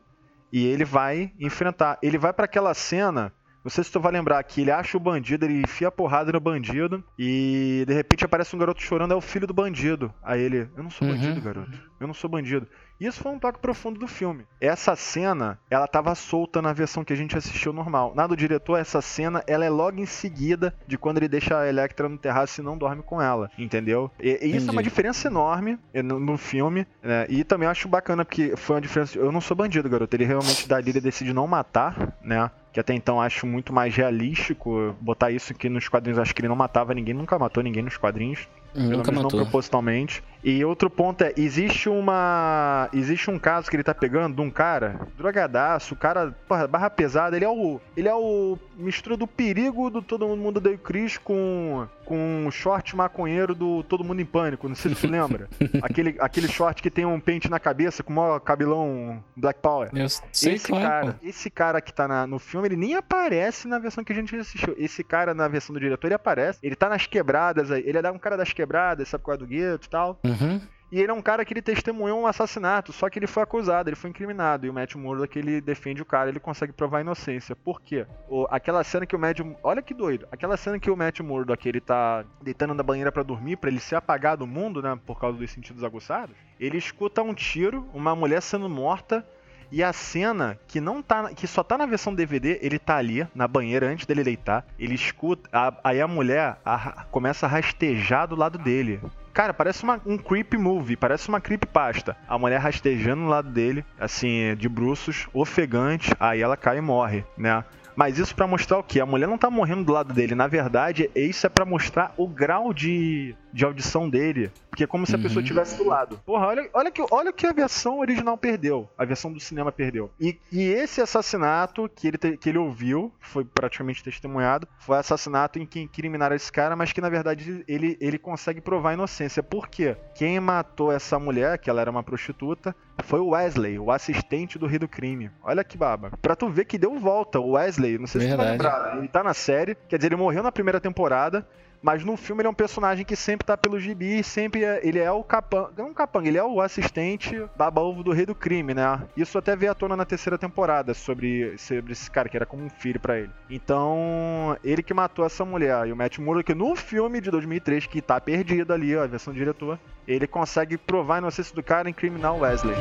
[0.52, 1.98] e ele vai enfrentar.
[2.02, 3.32] Ele vai para aquela cena
[3.64, 6.32] Não sei se tu vai lembrar que ele acha o bandido, ele enfia a porrada
[6.32, 10.12] no bandido e de repente aparece um garoto chorando, é o filho do bandido.
[10.22, 11.14] Aí ele, eu não sou Uhum.
[11.14, 11.70] bandido, garoto.
[12.00, 12.66] Eu não sou bandido.
[13.00, 14.44] Isso foi um toque profundo do filme.
[14.60, 18.12] Essa cena, ela tava solta na versão que a gente assistiu normal.
[18.14, 21.68] Na do diretor, essa cena, ela é logo em seguida de quando ele deixa a
[21.68, 24.10] Electra no terraço e não dorme com ela, entendeu?
[24.20, 27.26] E, e isso é uma diferença enorme eh, no, no filme, né?
[27.28, 29.16] E também acho bacana porque foi uma diferença.
[29.18, 30.14] Eu não sou bandido, garoto.
[30.16, 32.50] Ele realmente dali ele decide não matar, né?
[32.78, 36.16] Que até então acho muito mais realístico botar isso que nos quadrinhos.
[36.16, 38.46] Acho que ele não matava ninguém, nunca matou ninguém nos quadrinhos.
[38.72, 39.22] Pelo menos matou.
[39.22, 40.22] não propositalmente.
[40.44, 42.88] E outro ponto é, existe uma.
[42.92, 46.88] Existe um caso que ele tá pegando de um cara, drogadaço, o cara, porra, barra
[46.88, 47.80] pesada, ele é o.
[47.96, 51.88] Ele é o mistura do perigo do Todo Mundo Deu Chris com.
[52.04, 54.68] com o short maconheiro do Todo Mundo em Pânico.
[54.68, 55.48] Não sei se tu lembra.
[55.82, 59.88] aquele, aquele short que tem um pente na cabeça com o maior cabelão Black Power.
[59.92, 62.94] Eu sei esse qual é, cara, esse cara que tá na- no filme, ele nem
[62.94, 64.74] aparece na versão que a gente assistiu.
[64.78, 66.58] Esse cara na versão do diretor, ele aparece.
[66.62, 67.82] Ele tá nas quebradas aí.
[67.86, 70.20] Ele é um cara das quebradas, sabe qual é do gueto e tal.
[70.24, 70.60] Uhum.
[70.90, 73.90] E ele é um cara que ele testemunhou um assassinato, só que ele foi acusado,
[73.90, 74.64] ele foi incriminado.
[74.64, 77.54] E o Matt Murdock, ele defende o cara, ele consegue provar a inocência.
[77.54, 78.06] Por quê?
[78.26, 79.38] O- aquela cena que o Matt...
[79.62, 80.26] Olha que doido.
[80.32, 83.80] Aquela cena que o Matt Murdock, ele tá deitando na banheira pra dormir, pra ele
[83.80, 86.34] ser apagado do mundo, né, por causa dos sentidos aguçados.
[86.58, 89.26] Ele escuta um tiro, uma mulher sendo morta...
[89.70, 93.26] E a cena que não tá, que só tá na versão DVD, ele tá ali
[93.34, 94.64] na banheira antes dele deitar.
[94.78, 99.00] Ele escuta, a- aí a mulher a- começa a rastejar do lado dele.
[99.34, 102.16] Cara, parece uma- um creep movie, parece uma creepypasta.
[102.26, 107.24] A mulher rastejando do lado dele, assim, de bruços, ofegante, aí ela cai e morre,
[107.36, 107.62] né?
[107.98, 109.00] Mas isso pra mostrar o quê?
[109.00, 110.32] A mulher não tá morrendo do lado dele.
[110.36, 114.52] Na verdade, isso é pra mostrar o grau de, de audição dele.
[114.70, 115.22] Porque é como se a Uhum.
[115.24, 116.20] pessoa estivesse do lado.
[116.24, 118.88] Porra, olha, olha, que, olha o que a versão original perdeu.
[118.96, 120.12] A versão do cinema perdeu.
[120.20, 125.58] E, e esse assassinato que ele, te- que ele ouviu, foi praticamente testemunhado, foi assassinato
[125.58, 129.42] em que incriminaram esse cara, mas que na verdade ele, ele consegue provar a inocência.
[129.42, 129.96] Por quê?
[130.14, 134.66] Quem matou essa mulher, que ela era uma prostituta, foi o Wesley, o assistente do
[134.66, 135.30] rei do crime.
[135.42, 136.10] Olha que baba.
[136.20, 137.38] Pra tu ver que deu volta.
[137.40, 138.50] O Wesley, não sei se tu Verdade.
[138.50, 141.46] lembrar, ele tá na série, quer dizer, ele morreu na primeira temporada,
[141.82, 144.98] mas no filme ele é um personagem que sempre tá pelo gibi, sempre é, ele
[144.98, 148.74] é o capanga, não um capanga, ele é o assistente baba-ovo do rei do crime,
[148.74, 149.02] né?
[149.16, 152.64] Isso até veio à tona na terceira temporada, sobre, sobre esse cara que era como
[152.64, 153.30] um filho pra ele.
[153.48, 158.02] Então, ele que matou essa mulher, e o Matt Murdock no filme de 2003, que
[158.02, 161.88] tá perdido ali, ó, a versão do diretor, ele consegue provar a inocência do cara
[161.88, 162.76] e incriminar o Wesley.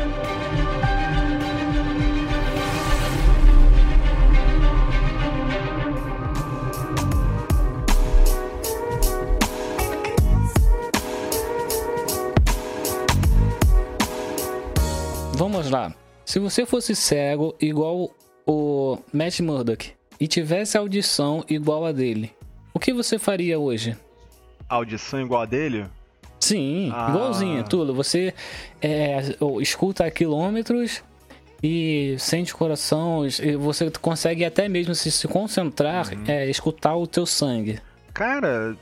[16.28, 18.12] Se você fosse cego igual
[18.46, 22.34] o Matt Murdock e tivesse audição igual a dele,
[22.74, 23.96] o que você faria hoje?
[24.68, 25.86] Audição igual a dele?
[26.38, 27.08] Sim, Ah.
[27.12, 27.94] igualzinho, tudo.
[27.94, 28.34] Você
[28.82, 29.20] é,
[29.62, 31.02] escuta a quilômetros
[31.64, 36.24] e sente o coração, e você consegue até mesmo se, se concentrar, Uhum.
[36.28, 37.80] é, escutar o teu sangue.
[38.14, 38.76] Cara,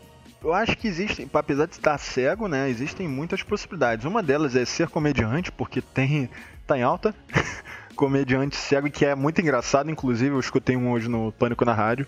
[0.43, 4.03] eu acho que existem, apesar de estar cego, né, existem muitas possibilidades.
[4.03, 6.27] Uma delas é ser comediante, porque tem
[6.65, 7.13] tá em alta.
[7.95, 12.05] comediante cego que é muito engraçado, inclusive eu escutei um hoje no Pânico na rádio.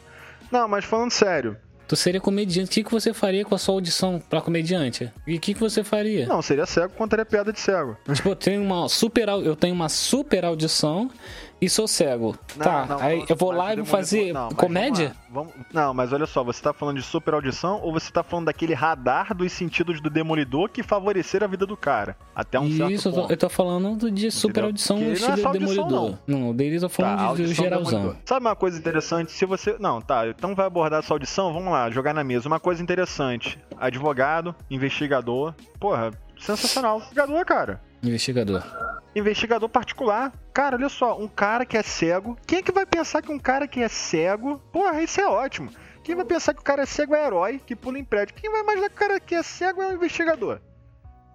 [0.51, 3.75] Não, mas falando sério, Tu seria comediante, o que, que você faria com a sua
[3.75, 5.09] audição pra comediante?
[5.25, 6.25] E o que, que você faria?
[6.27, 7.95] não, seria cego contaria piada de cego.
[8.13, 11.09] Tipo, eu tenho uma super, eu tenho uma super audição
[11.59, 12.35] e sou cego.
[12.55, 15.15] Não, tá, não, aí eu vou lá e vou fazer não, comédia?
[15.29, 18.23] vamos vamos- Não, mas olha só, você tá falando de super audição ou você tá
[18.23, 22.15] falando daquele radar dos sentidos do demolidor que favorecer a vida do cara?
[22.35, 25.13] Até um certo Isso, eu eu tô falando do- de super audição no não é
[25.13, 26.17] estilo audição, demolidor.
[26.27, 28.15] Não, o dele eu tô Tá, falando de geralzão.
[28.25, 29.31] Sabe uma coisa interessante?
[29.31, 29.75] Se você.
[29.79, 32.47] Não, tá, então vai abordar essa audição, vamos lá, jogar na mesa.
[32.47, 35.53] Uma coisa interessante: advogado, investigador.
[35.79, 36.97] Porra, sensacional.
[36.97, 37.81] Investigador, cara.
[38.03, 38.63] Investigador.
[39.15, 40.31] Investigador particular.
[40.53, 42.37] Cara, olha só, um cara que é cego.
[42.45, 44.59] Quem é que vai pensar que um cara que é cego.
[44.71, 45.71] Porra, isso é ótimo.
[46.03, 48.35] Quem vai pensar que o cara é cego é herói que pula em prédio?
[48.35, 50.59] Quem vai imaginar que o cara que é cego é um investigador?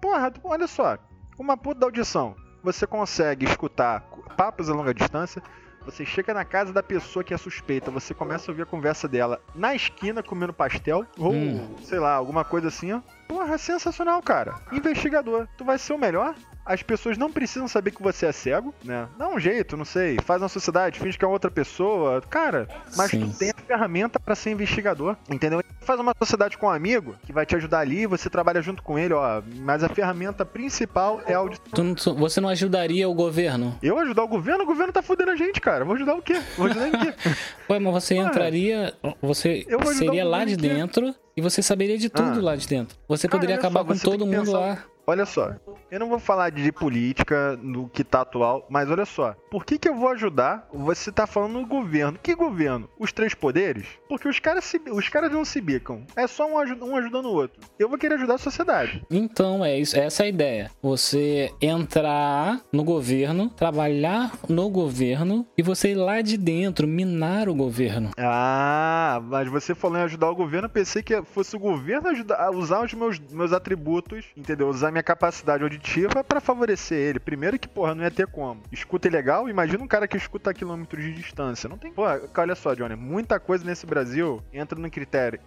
[0.01, 0.97] Porra, olha só.
[1.37, 2.35] Uma puta da audição.
[2.63, 4.01] Você consegue escutar
[4.37, 5.41] papos a longa distância.
[5.85, 9.05] Você chega na casa da pessoa que é suspeita, você começa a ouvir a conversa
[9.05, 11.75] dela na esquina comendo pastel, ou Hum.
[11.83, 13.01] sei lá, alguma coisa assim, ó.
[13.33, 14.53] Porra, sensacional, cara.
[14.71, 16.35] Investigador, tu vai ser o melhor?
[16.63, 19.09] As pessoas não precisam saber que você é cego, né?
[19.17, 20.19] Dá um jeito, não sei.
[20.23, 22.21] Faz uma sociedade, finge que é outra pessoa.
[22.21, 23.27] Cara, mas Sim.
[23.27, 25.63] tu tem a ferramenta pra ser investigador, entendeu?
[25.83, 28.97] faz uma sociedade com um amigo que vai te ajudar ali, você trabalha junto com
[28.97, 29.41] ele, ó.
[29.57, 31.93] Mas a ferramenta principal é a audição.
[31.95, 33.77] Tu, você não ajudaria o governo?
[33.83, 34.63] Eu ajudar o governo?
[34.63, 35.83] O governo tá fudendo a gente, cara.
[35.83, 36.41] Vou ajudar o quê?
[36.57, 37.13] Vou ajudar em quê?
[37.69, 38.93] Ué, mas você entraria.
[39.21, 39.65] Você
[39.97, 42.43] seria lá de dentro e você saberia de tudo ah.
[42.43, 42.97] lá de dentro.
[43.07, 44.59] Você poderia acabar só, com todo mundo pensar...
[44.59, 44.85] lá.
[45.05, 45.53] Olha só,
[45.91, 49.35] eu não vou falar de política no que tá atual, mas olha só.
[49.51, 50.67] Por que, que eu vou ajudar?
[50.73, 52.17] Você tá falando no governo.
[52.23, 52.89] Que governo?
[52.97, 53.85] Os três poderes?
[54.07, 56.05] Porque os caras, se, os caras não se bicam.
[56.15, 57.59] É só um, um ajudando o outro.
[57.77, 59.03] Eu vou querer ajudar a sociedade.
[59.11, 59.99] Então, é isso.
[59.99, 60.71] Essa é a ideia.
[60.81, 67.55] Você entrar no governo, trabalhar no governo e você ir lá de dentro, minar o
[67.55, 68.11] governo.
[68.17, 72.39] Ah, mas você falou em ajudar o governo, eu pensei que fosse o governo ajudar
[72.39, 74.69] a usar os meus, meus atributos, entendeu?
[74.69, 77.19] Usar minha capacidade auditiva para favorecer ele.
[77.19, 78.61] Primeiro que, porra, não ia ter como.
[78.71, 81.67] Escuta ilegal, imagina um cara que escuta a quilômetros de distância.
[81.67, 81.91] Não tem.
[81.91, 85.39] Pô, olha só, Johnny, muita coisa nesse Brasil entra no critério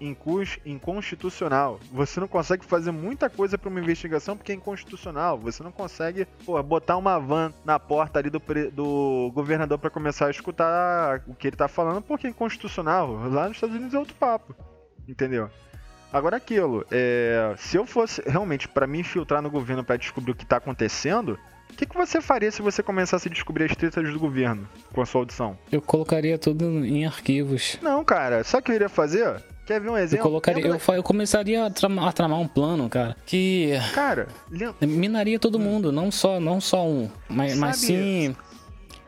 [0.64, 1.80] inconstitucional.
[1.92, 5.38] Você não consegue fazer muita coisa para uma investigação porque é inconstitucional.
[5.38, 10.26] Você não consegue, pô, botar uma van na porta ali do, do governador para começar
[10.26, 13.12] a escutar o que ele tá falando porque é inconstitucional.
[13.30, 14.54] Lá nos Estados Unidos é outro papo.
[15.08, 15.48] Entendeu?
[16.12, 20.34] Agora aquilo, é, se eu fosse realmente para me infiltrar no governo para descobrir o
[20.34, 21.38] que tá acontecendo,
[21.70, 25.02] o que, que você faria se você começasse a descobrir as tretas do governo com
[25.02, 25.58] a sua audição?
[25.70, 27.78] Eu colocaria tudo em arquivos.
[27.82, 29.42] Não, cara, sabe o que eu iria fazer?
[29.66, 30.18] Quer ver um exemplo?
[30.18, 33.72] Eu, colocaria, eu, eu, começaria a tramar, a tramar, um plano, cara, que.
[33.92, 34.28] Cara,
[34.80, 38.34] minaria todo mundo, não só, não só um, mas, mas sim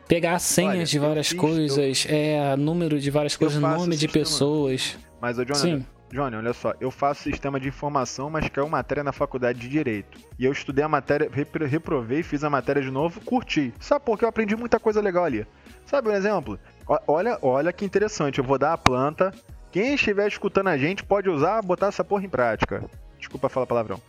[0.09, 4.97] pegar senhas Olha, de várias coisas, é, número de várias coisas, nome de pessoas.
[5.21, 5.85] Mas, ô, Jonathan, Sim.
[6.11, 10.17] Johnny, olha só, eu faço sistema de informação, mas caiu matéria na faculdade de Direito.
[10.39, 11.29] E eu estudei a matéria,
[11.67, 13.71] reprovei, fiz a matéria de novo, curti.
[13.79, 15.45] Sabe por que eu aprendi muita coisa legal ali?
[15.85, 16.59] Sabe um exemplo?
[17.07, 19.31] Olha, olha que interessante, eu vou dar a planta.
[19.71, 22.83] Quem estiver escutando a gente pode usar, botar essa porra em prática.
[23.19, 24.01] Desculpa falar palavrão.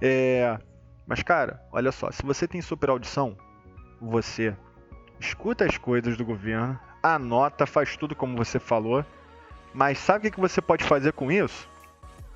[0.00, 0.56] É...
[1.06, 3.36] Mas, cara, olha só, se você tem super audição,
[4.00, 4.54] você
[5.18, 9.04] escuta as coisas do governo, anota, faz tudo como você falou
[9.78, 11.68] mas sabe o que você pode fazer com isso?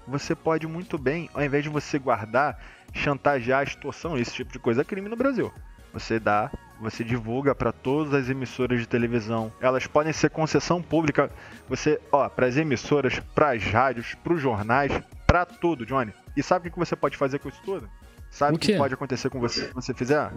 [0.06, 2.56] Você pode muito bem, ao invés de você guardar,
[2.94, 5.52] chantagear, extorsão, esse tipo de coisa é crime no Brasil.
[5.92, 9.52] Você dá, você divulga para todas as emissoras de televisão.
[9.60, 11.32] Elas podem ser concessão pública.
[11.68, 14.92] Você, ó, para as emissoras, para as rádios, para os jornais,
[15.26, 16.14] para tudo, Johnny.
[16.36, 17.90] E sabe o que você pode fazer com isso tudo?
[18.30, 20.30] Sabe o que pode acontecer com você se você fizer?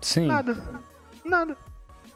[0.00, 0.28] Sim.
[0.28, 0.56] Nada.
[1.26, 1.58] Nada.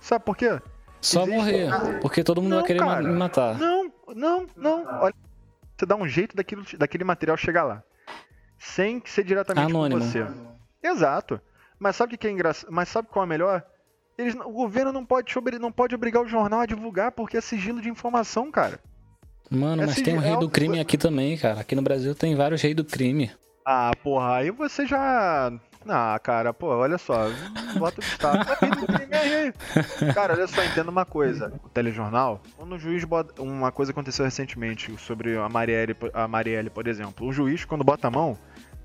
[0.00, 0.59] Sabe por quê?
[1.02, 1.37] Só Existe...
[1.37, 2.00] morrer.
[2.00, 3.59] Porque todo mundo não, vai querer cara, me matar.
[3.59, 4.85] Não, não, não.
[5.03, 5.14] Olha,
[5.77, 7.83] você dá um jeito daquilo, daquele material chegar lá.
[8.59, 10.01] Sem ser diretamente Anônimo.
[10.01, 10.27] com você.
[10.83, 11.40] Exato.
[11.79, 12.71] Mas sabe o que é engraçado?
[12.71, 13.64] Mas sabe qual é melhor?
[14.16, 17.83] Eles, o governo não pode, não pode obrigar o jornal a divulgar porque é sigilo
[17.83, 18.81] de informação, cara.
[19.51, 21.61] Mano, é mas sigilo, tem um rei do crime aqui também, cara.
[21.61, 23.31] Aqui no Brasil tem vários reis do crime.
[23.64, 25.53] Ah, porra, aí você já
[25.88, 27.29] ah, cara, pô, olha só,
[27.79, 28.46] bota o estado.
[30.14, 31.53] cara, olha só, entenda uma coisa.
[31.64, 33.40] O telejornal, quando o juiz bota.
[33.42, 37.27] Uma coisa aconteceu recentemente sobre a Marielle, a Marielle, por exemplo.
[37.27, 38.38] O juiz, quando bota a mão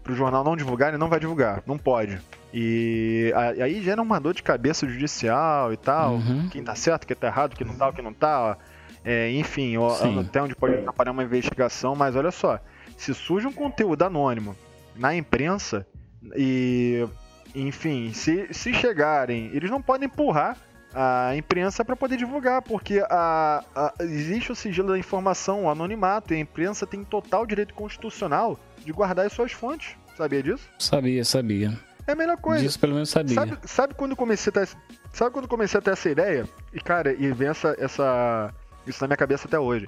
[0.04, 1.64] pro jornal não divulgar, ele não vai divulgar.
[1.66, 2.20] Não pode.
[2.54, 6.16] E aí gera uma dor de cabeça judicial e tal.
[6.16, 6.50] Uhum.
[6.50, 8.58] Quem tá certo, quem tá errado, quem não tá, quem não tá.
[9.04, 9.76] É, enfim,
[10.20, 12.60] até onde pode atrapalhar uma investigação, mas olha só.
[12.98, 14.56] Se surge um conteúdo anônimo
[14.96, 15.88] na imprensa,
[16.36, 17.08] e,
[17.56, 20.58] enfim, se, se chegarem, eles não podem empurrar
[20.94, 26.34] a imprensa para poder divulgar, porque a, a, existe o sigilo da informação, o anonimato,
[26.34, 29.96] e a imprensa tem total direito constitucional de guardar as suas fontes.
[30.18, 30.70] Sabia disso?
[30.78, 31.80] Sabia, sabia.
[32.06, 32.64] É a melhor coisa.
[32.64, 33.36] Disso pelo menos sabia.
[33.36, 34.70] Sabe, sabe quando comecei a ter,
[35.14, 36.48] sabe quando comecei a ter essa ideia?
[36.74, 38.54] E cara, e vem essa, essa
[38.86, 39.88] isso na minha cabeça até hoje.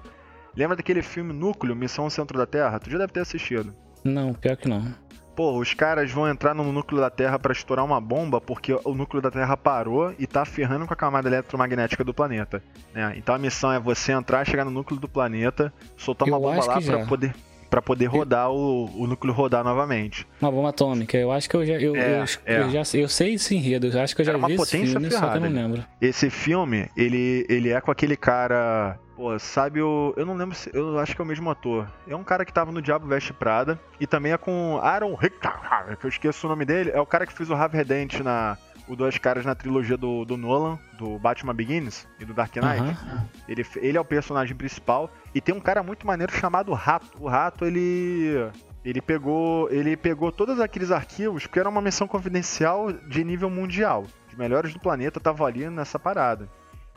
[0.56, 2.80] Lembra daquele filme Núcleo, Missão Centro da Terra?
[2.80, 3.76] Tu já deve ter assistido.
[4.04, 4.94] Não, pior que não
[5.36, 8.94] pô, os caras vão entrar no núcleo da Terra para estourar uma bomba porque o
[8.94, 12.64] núcleo da Terra parou e tá ferrando com a camada eletromagnética do planeta.
[12.94, 13.14] Né?
[13.18, 16.66] Então a missão é você entrar, chegar no núcleo do planeta, soltar uma eu bomba
[16.66, 17.34] lá para poder
[17.74, 20.28] para poder rodar o, o núcleo rodar novamente.
[20.40, 22.62] Uma bomba atômica, eu acho que eu já eu, é, eu, é.
[22.62, 24.78] eu já eu sei esse enredo, eu acho que eu já Era vi uma esse
[24.78, 25.26] filme, ferrada.
[25.26, 25.84] só que eu não lembro.
[26.00, 30.14] Esse filme, ele ele é com aquele cara Pô, sabe o.
[30.18, 30.70] Eu não lembro se.
[30.74, 31.88] Eu acho que é o mesmo ator.
[32.08, 33.80] É um cara que tava no Diabo Veste Prada.
[34.00, 36.92] E também é com Aaron Rickard, que eu esqueço o nome dele.
[36.94, 38.58] É o cara que fez o Harvey Dent na.
[38.88, 42.82] O Dois Caras na trilogia do, do Nolan, do Batman Begins e do Dark Knight.
[42.82, 43.28] Uhum.
[43.48, 45.10] Ele, ele é o personagem principal.
[45.34, 47.18] E tem um cara muito maneiro chamado Rato.
[47.20, 48.50] O Rato, ele.
[48.84, 54.06] Ele pegou, ele pegou todos aqueles arquivos, porque era uma missão confidencial de nível mundial.
[54.30, 56.50] Os melhores do planeta estavam ali nessa parada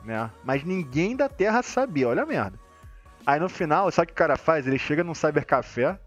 [0.07, 0.31] né?
[0.43, 2.57] Mas ninguém da Terra sabia, olha a merda.
[3.25, 4.65] Aí no final, sabe o que o cara faz?
[4.65, 5.99] Ele chega num cybercafé,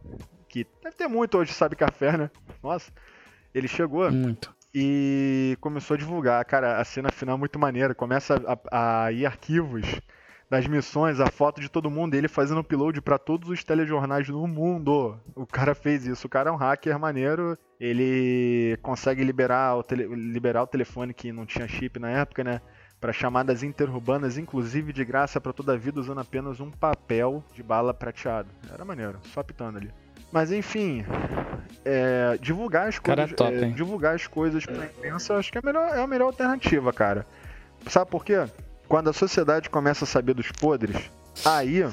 [0.49, 2.31] que deve ter muito hoje cybercafé, né?
[2.62, 2.90] Nossa.
[3.55, 4.55] Ele chegou Muito.
[4.74, 6.44] E começou a divulgar.
[6.44, 7.94] Cara, a cena final é muito maneira.
[7.94, 10.00] Começa a, a ir arquivos
[10.50, 14.46] das missões, a foto de todo mundo, ele fazendo upload para todos os telejornais do
[14.48, 15.16] mundo.
[15.37, 16.26] O cara fez isso.
[16.26, 17.56] O cara é um hacker maneiro.
[17.78, 22.61] Ele consegue liberar o, tele, liberar o telefone que não tinha chip na época, né?
[23.00, 27.62] Para chamadas interurbanas, inclusive de graça para toda a vida, usando apenas um papel de
[27.62, 28.50] bala prateado.
[28.70, 29.90] Era maneiro, só pitando ali.
[30.33, 31.05] Mas enfim,
[31.85, 35.61] é, divulgar as coisas, top, é, divulgar as coisas pra imprensa, eu acho que é
[35.61, 37.27] a melhor, é a melhor alternativa, cara.
[37.87, 38.47] Sabe por quê?
[38.88, 41.11] Quando a sociedade começa a saber dos podres,
[41.45, 41.85] aí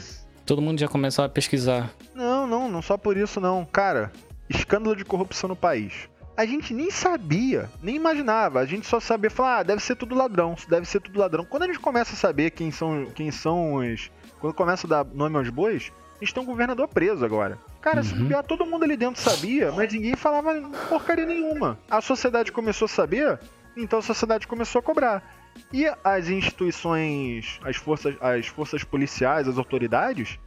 [0.46, 1.92] Todo mundo já começou a pesquisar.
[2.16, 3.66] não, não, não só por isso não.
[3.66, 4.12] Cara,
[4.50, 6.08] escândalo de corrupção no país.
[6.38, 8.60] A gente nem sabia, nem imaginava.
[8.60, 11.44] A gente só sabia falar, ah, deve ser tudo ladrão, deve ser tudo ladrão.
[11.44, 14.10] Quando a gente começa a saber quem são, quem são os.
[14.40, 17.58] Quando começa a dar nome aos bois, a gente tem um governador preso agora.
[17.88, 18.24] Cara, se Uhum.
[18.24, 20.54] bobear, todo mundo ali dentro sabia, mas ninguém falava
[20.90, 21.80] porcaria nenhuma.
[21.90, 23.40] A sociedade começou a saber,
[23.78, 25.24] então a sociedade começou a cobrar.
[25.72, 30.38] E as instituições, as forças, as forças policiais, as autoridades,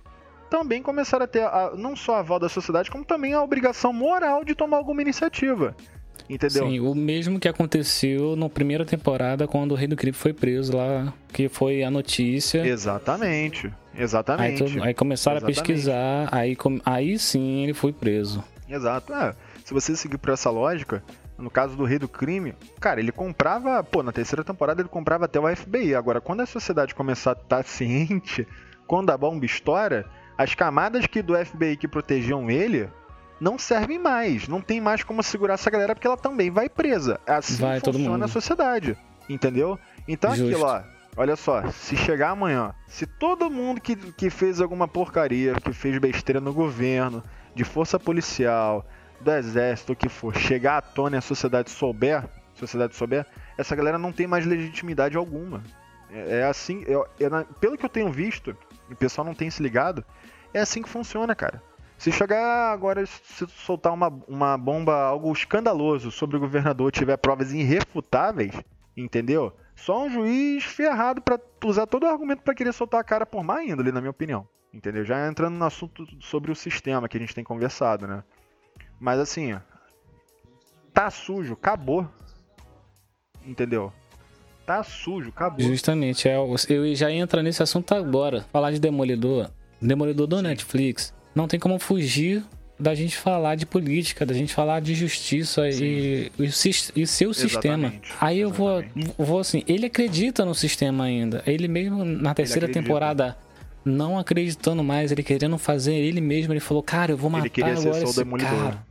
[0.50, 3.90] também começaram a ter a- não só a aval da sociedade, como também a obrigação
[3.90, 5.74] moral de tomar alguma iniciativa.
[6.28, 6.66] Entendeu?
[6.68, 10.76] Sim, o mesmo que aconteceu na primeira temporada quando o Rei do Crime foi preso
[10.76, 12.66] lá, que foi a notícia.
[12.66, 13.66] Exatamente.
[13.94, 14.58] Aí, Exatamente.
[14.64, 15.58] todo- aí começaram Exatamente.
[15.58, 18.42] a pesquisar, aí, aí sim ele foi preso.
[18.68, 19.12] Exato.
[19.12, 21.02] É, se você seguir por essa lógica,
[21.36, 25.24] no caso do Rei do Crime, cara, ele comprava, pô, na terceira temporada ele comprava
[25.24, 25.94] até o FBI.
[25.94, 28.46] Agora, quando a sociedade começar a estar ciente,
[28.86, 30.06] quando a bomba estoura,
[30.38, 32.88] as camadas que do FBI que protegiam ele
[33.40, 34.46] não servem mais.
[34.46, 37.18] Não tem mais como segurar essa galera porque ela também vai presa.
[37.26, 38.96] Assim Vai funciona a sociedade.
[39.28, 39.78] Entendeu?
[40.06, 40.44] Então Justo.
[40.44, 40.82] aquilo, ó.
[41.16, 45.98] Olha só, se chegar amanhã, se todo mundo que, que fez alguma porcaria, que fez
[45.98, 47.22] besteira no governo,
[47.54, 48.86] de força policial,
[49.20, 52.24] do exército, o que for, chegar à tona e a sociedade souber,
[52.54, 53.26] sociedade souber,
[53.58, 55.62] essa galera não tem mais legitimidade alguma.
[56.12, 56.84] É, é assim,
[57.60, 58.56] pelo que eu tenho visto,
[58.88, 60.04] e o pessoal não tem se ligado,
[60.54, 61.62] é assim que funciona, cara.
[62.00, 67.52] Se chegar agora, se soltar uma, uma bomba, algo escandaloso sobre o governador, tiver provas
[67.52, 68.54] irrefutáveis,
[68.96, 69.52] entendeu?
[69.76, 73.44] Só um juiz ferrado pra usar todo o argumento pra querer soltar a cara por
[73.44, 74.48] má índole, na minha opinião.
[74.72, 75.04] Entendeu?
[75.04, 78.24] Já entrando no assunto sobre o sistema que a gente tem conversado, né?
[78.98, 79.54] Mas assim,
[80.94, 82.08] tá sujo, acabou.
[83.44, 83.92] Entendeu?
[84.64, 85.60] Tá sujo, acabou.
[85.60, 88.46] Justamente, é, eu já entra nesse assunto agora.
[88.50, 89.50] Falar de Demolidor.
[89.82, 91.12] Demolidor do Netflix.
[91.34, 92.42] Não tem como fugir
[92.78, 97.88] da gente falar de política, da gente falar de justiça e, e, e seu sistema.
[97.88, 99.14] Exatamente, Aí eu vou, exatamente.
[99.18, 101.42] vou assim, ele acredita no sistema ainda.
[101.46, 103.36] Ele mesmo na terceira temporada
[103.84, 107.50] não acreditando mais, ele querendo fazer ele mesmo, ele falou, cara, eu vou matar Ele
[107.50, 108.50] queria ser agora só o esse demolidor.
[108.50, 108.90] cara.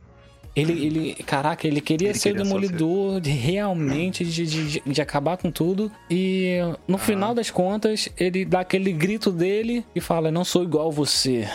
[0.56, 5.02] Ele, ele, caraca, ele queria Ele ser queria o demolidor, de, realmente, de, de, de
[5.02, 5.92] acabar com tudo.
[6.10, 10.92] E no final das contas, ele dá aquele grito dele e fala: Não sou igual
[10.92, 11.48] você.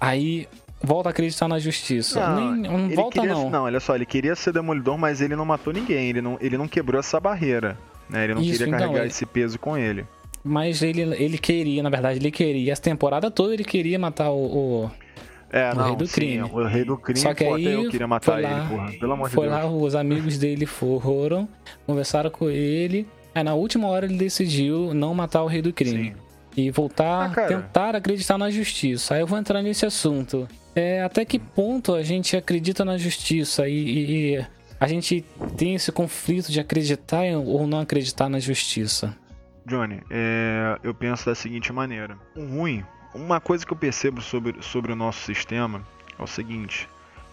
[0.00, 0.48] Aí
[0.82, 2.26] volta a acreditar na justiça.
[2.28, 3.62] Não, Nem, não ele volta, queria, não.
[3.64, 6.08] olha só, ele queria ser demolidor, mas ele não matou ninguém.
[6.08, 7.76] Ele não, ele não quebrou essa barreira.
[8.08, 8.24] Né?
[8.24, 10.04] Ele não Isso, queria então, carregar ele- esse peso com ele.
[10.42, 12.72] Mas ele, ele queria, na verdade, ele queria.
[12.72, 14.84] Essa temporada toda ele queria matar o.
[14.86, 14.90] o-
[15.52, 16.42] É, O não, rei do sim, crime.
[16.50, 18.68] O rei do crime, Só que pô, aí até eu queria matar foi lá- ele,
[18.68, 18.92] porra.
[19.00, 19.58] Pelo amor de foi Deus.
[19.60, 21.48] lá, os amigos dele foram,
[21.86, 23.06] conversaram com ele.
[23.34, 26.10] Aí na última hora ele decidiu não matar o rei do crime.
[26.10, 26.29] Sim.
[26.56, 27.48] E voltar, Ah, cara.
[27.48, 29.14] tentar acreditar na justiça.
[29.14, 30.48] Aí eu vou entrar nesse assunto.
[30.74, 34.46] É, até que ponto a gente acredita na justiça e, e- e
[34.78, 35.24] a gente
[35.56, 39.16] tem esse conflito de acreditar ou não acreditar na justiça?
[39.66, 42.16] Johnny, é, eu penso da seguinte maneira.
[42.36, 42.84] O ruim,
[43.14, 45.82] uma coisa que eu percebo sobre, sobre o nosso sistema
[46.18, 46.88] é o seguinte.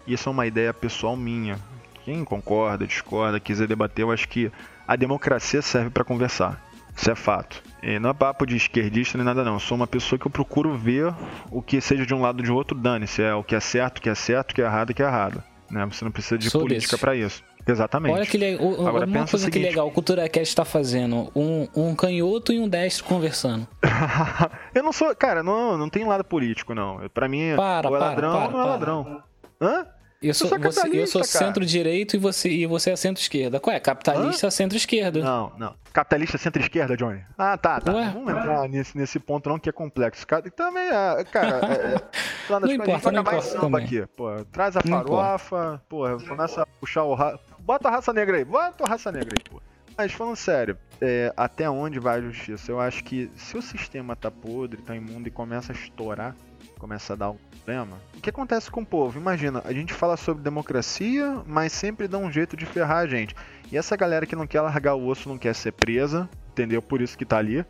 [0.06, 1.58] Isso é uma ideia pessoal minha.
[2.04, 4.50] Quem concorda, discorda, quiser debater, eu acho que
[4.86, 6.62] a democracia serve para conversar.
[7.00, 7.62] Isso é fato.
[7.82, 9.54] E não é papo de esquerdista nem nada não.
[9.54, 11.14] Eu sou uma pessoa que eu procuro ver
[11.50, 13.22] o que seja de um lado ou de outro, dane-se.
[13.22, 15.02] É o que é certo, o que é certo, o que é errado, o que
[15.02, 15.42] é errado.
[15.70, 15.86] Né?
[15.86, 17.42] Você não precisa de Sou política para isso.
[17.66, 18.14] Exatamente.
[18.14, 18.66] Olha que legal.
[18.66, 19.68] o- Agora Uma pensa coisa que seguinte.
[19.70, 21.30] legal, o CulturaCast está fazendo.
[21.36, 23.68] Um, um canhoto e um destro conversando.
[24.74, 25.14] eu não sou.
[25.14, 27.00] Cara, não, não tem lado político, não.
[27.12, 28.70] Pra mim, Para, ou é para, ladrão para, ou não é para.
[28.72, 29.22] ladrão.
[29.60, 29.86] Hã?
[30.20, 33.60] Eu sou, sou você, eu sou centro-direito e você, e você é centro-esquerda.
[33.60, 33.78] Qual é?
[33.78, 35.20] Capitalista, centro-esquerda.
[35.20, 35.76] Não, não.
[35.92, 37.24] Capitalista centro-esquerda, Johnny.
[37.36, 37.94] Ah, tá, tá.
[37.94, 38.10] Ué?
[38.12, 40.26] Vamos entrar nesse, nesse ponto não que é complexo.
[40.56, 42.02] Também é, cara, é, é,
[42.50, 43.84] lá Não importa, não importa também.
[43.84, 44.06] aqui.
[44.16, 47.38] Pô, traz a farofa, pô, começa a puxar o ra...
[47.60, 49.62] Bota a raça negra aí, bota a raça negra aí, pô.
[49.96, 52.72] Mas falando sério, é, até onde vai a justiça?
[52.72, 56.36] Eu acho que se o sistema tá podre, tá imundo e começa a estourar,
[56.78, 59.18] começa a dar um problema, o que acontece com o povo?
[59.18, 63.34] Imagina, a gente fala sobre democracia, mas sempre dá um jeito de ferrar a gente.
[63.70, 66.80] E essa galera que não quer largar o osso, não quer ser presa, entendeu?
[66.80, 67.64] Por isso que tá ali.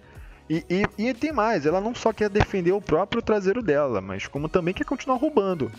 [0.49, 4.26] E, e, e, tem mais, ela não só quer defender o próprio traseiro dela, mas
[4.26, 5.70] como também quer continuar roubando.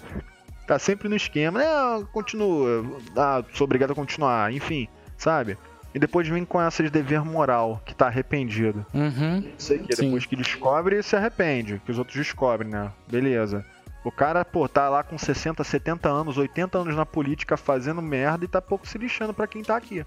[0.68, 2.86] Tá sempre no esquema, é, continua,
[3.18, 4.88] ah, sou obrigado a continuar, enfim,
[5.18, 5.58] sabe?
[5.94, 8.86] E depois vem com essa de dever moral, que tá arrependido.
[8.94, 12.92] Uhum, Sei que depois que descobre, se arrepende, que os outros descobrem, né?
[13.08, 13.66] Beleza.
[14.04, 18.46] O cara, pô, tá lá com 60, 70 anos, 80 anos na política fazendo merda
[18.46, 20.06] e tá pouco se lixando para quem tá aqui.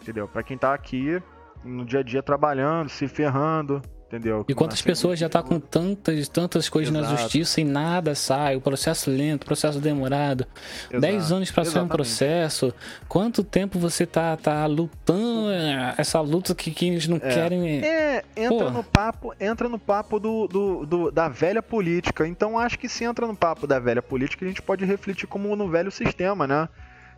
[0.00, 0.28] Entendeu?
[0.28, 1.20] Para quem tá aqui
[1.64, 4.44] no dia a dia trabalhando, se ferrando, entendeu?
[4.48, 7.12] E quantas pessoas já tá com tantas, tantas coisas Exato.
[7.12, 10.46] na justiça e nada sai, o processo lento, o processo demorado.
[10.90, 11.00] Exato.
[11.00, 12.72] Dez anos para sair um processo.
[13.08, 15.50] Quanto tempo você tá, tá lutando
[15.96, 17.20] essa luta que, que eles não é.
[17.20, 17.84] querem.
[17.84, 18.70] É, entra Pô.
[18.70, 22.26] no papo, entra no papo do, do, do, da velha política.
[22.26, 25.54] Então acho que se entra no papo da velha política, a gente pode refletir como
[25.56, 26.68] no velho sistema, né?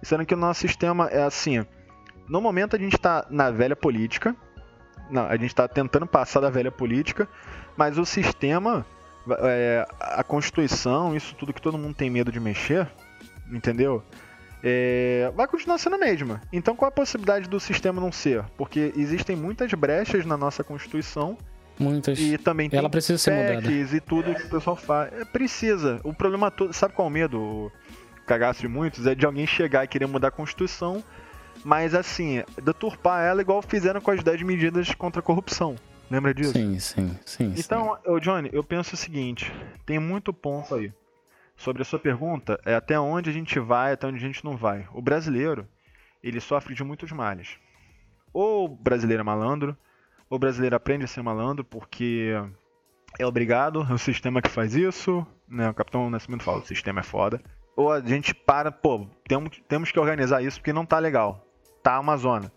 [0.03, 1.64] Sendo que o nosso sistema é assim
[2.28, 4.36] no momento a gente está na velha política.
[5.11, 7.28] Não, a gente está tentando passar da velha política,
[7.76, 8.84] mas o sistema,
[9.40, 12.88] é, a Constituição, isso tudo que todo mundo tem medo de mexer,
[13.50, 14.02] entendeu?
[14.62, 16.40] É, vai continuar sendo a mesma.
[16.52, 18.44] Então qual a possibilidade do sistema não ser?
[18.56, 21.38] Porque existem muitas brechas na nossa Constituição.
[21.78, 22.18] Muitas.
[22.18, 23.70] E também tem Ela precisa ser mudada.
[23.70, 25.12] e tudo que o pessoal faz.
[25.12, 26.00] É, precisa.
[26.02, 26.72] O problema todo.
[26.72, 27.40] Sabe qual é o medo?
[27.40, 27.72] O
[28.26, 29.06] cagaço de muitos?
[29.06, 31.04] É de alguém chegar e querer mudar a Constituição
[31.64, 35.76] mas assim, deturpar ela igual fizeram com as 10 medidas contra a corrupção.
[36.11, 36.52] Lembra disso?
[36.52, 37.54] Sim, sim, sim.
[37.56, 38.00] Então, sim.
[38.04, 39.52] Eu, Johnny, eu penso o seguinte:
[39.84, 40.92] tem muito ponto aí.
[41.56, 44.56] Sobre a sua pergunta, é até onde a gente vai, até onde a gente não
[44.56, 44.86] vai.
[44.94, 45.66] O brasileiro,
[46.22, 47.56] ele sofre de muitos males.
[48.32, 49.76] Ou o brasileiro é malandro,
[50.30, 52.32] ou o brasileiro aprende a ser malandro porque
[53.18, 55.68] é obrigado, é o sistema que faz isso, né?
[55.68, 57.42] O Capitão Nascimento fala, o sistema é foda.
[57.74, 61.47] Ou a gente para, pô, temos, temos que organizar isso porque não tá legal
[61.82, 62.52] tá a Amazônia,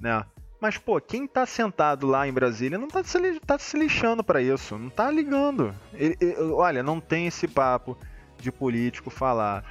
[0.00, 0.24] né?
[0.60, 4.42] Mas, pô, quem tá sentado lá em Brasília não tá se, tá se lixando para
[4.42, 5.72] isso, não tá ligando.
[5.94, 7.96] Ele, ele, olha, não tem esse papo
[8.38, 9.64] de político falar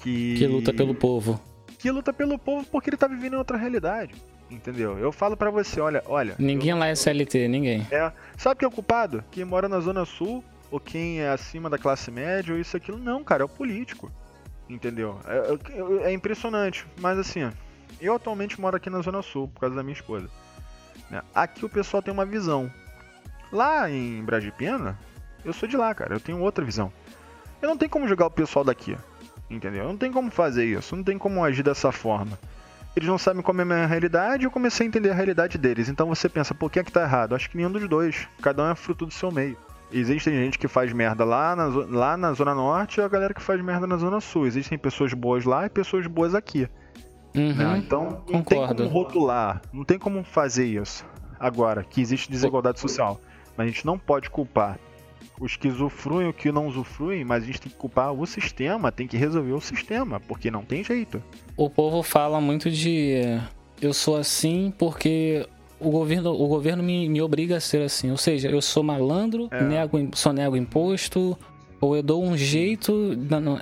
[0.00, 0.36] que.
[0.36, 1.40] Que luta pelo povo.
[1.78, 4.14] Que luta pelo povo porque ele tá vivendo em outra realidade.
[4.50, 4.98] Entendeu?
[4.98, 6.34] Eu falo para você, olha, olha.
[6.38, 7.86] Ninguém eu, lá é CLT, ninguém.
[7.90, 8.12] É.
[8.36, 9.24] Sabe quem é o culpado?
[9.30, 12.98] Quem mora na Zona Sul, ou quem é acima da classe média, ou isso, aquilo.
[12.98, 14.10] Não, cara, é o político.
[14.68, 15.18] Entendeu?
[15.26, 16.84] É, é, é impressionante.
[17.00, 17.50] Mas assim,
[18.00, 20.28] eu atualmente moro aqui na Zona Sul, por causa da minha esposa.
[21.10, 21.22] Né?
[21.34, 22.70] Aqui o pessoal tem uma visão.
[23.52, 24.98] Lá em Brasipena,
[25.44, 26.14] eu sou de lá, cara.
[26.14, 26.92] Eu tenho outra visão.
[27.60, 28.96] Eu não tenho como jogar o pessoal daqui.
[29.48, 29.84] Entendeu?
[29.84, 30.94] Não tem como fazer isso.
[30.94, 32.38] Não tem como agir dessa forma.
[32.94, 35.88] Eles não sabem como é a minha realidade, eu comecei a entender a realidade deles.
[35.88, 37.34] Então você pensa, por que é que tá errado?
[37.34, 38.28] Acho que nenhum dos dois.
[38.42, 39.56] Cada um é fruto do seu meio.
[39.92, 43.42] Existem gente que faz merda lá na, lá na Zona Norte e a galera que
[43.42, 44.46] faz merda na Zona Sul.
[44.46, 46.68] Existem pessoas boas lá e pessoas boas aqui.
[47.34, 47.78] Uhum, né?
[47.78, 48.74] Então, não concordo.
[48.74, 51.04] tem como rotular, não tem como fazer isso.
[51.38, 53.20] Agora, que existe desigualdade social.
[53.56, 54.78] Mas a gente não pode culpar
[55.40, 58.26] os que usufruem e os que não usufruem, mas a gente tem que culpar o
[58.26, 61.22] sistema, tem que resolver o sistema, porque não tem jeito.
[61.56, 63.40] O povo fala muito de
[63.80, 65.46] eu sou assim porque
[65.80, 68.10] o governo, o governo me, me obriga a ser assim.
[68.10, 69.62] Ou seja, eu sou malandro, é.
[69.64, 71.36] nego, só nego imposto,
[71.80, 73.16] ou eu dou um jeito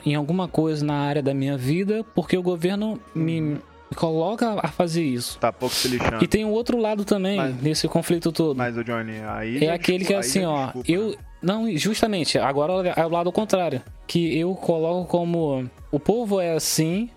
[0.05, 3.59] em alguma coisa na área da minha vida porque o governo me
[3.95, 5.39] coloca a fazer isso.
[5.39, 6.23] Tá pouco se lixando.
[6.23, 8.57] E tem um outro lado também mas, nesse conflito todo.
[8.57, 10.91] Mas o Johnny, aí é aquele que é assim, ó, desculpa.
[10.91, 16.53] eu não, justamente, agora é o lado contrário, que eu coloco como o povo é
[16.53, 17.09] assim,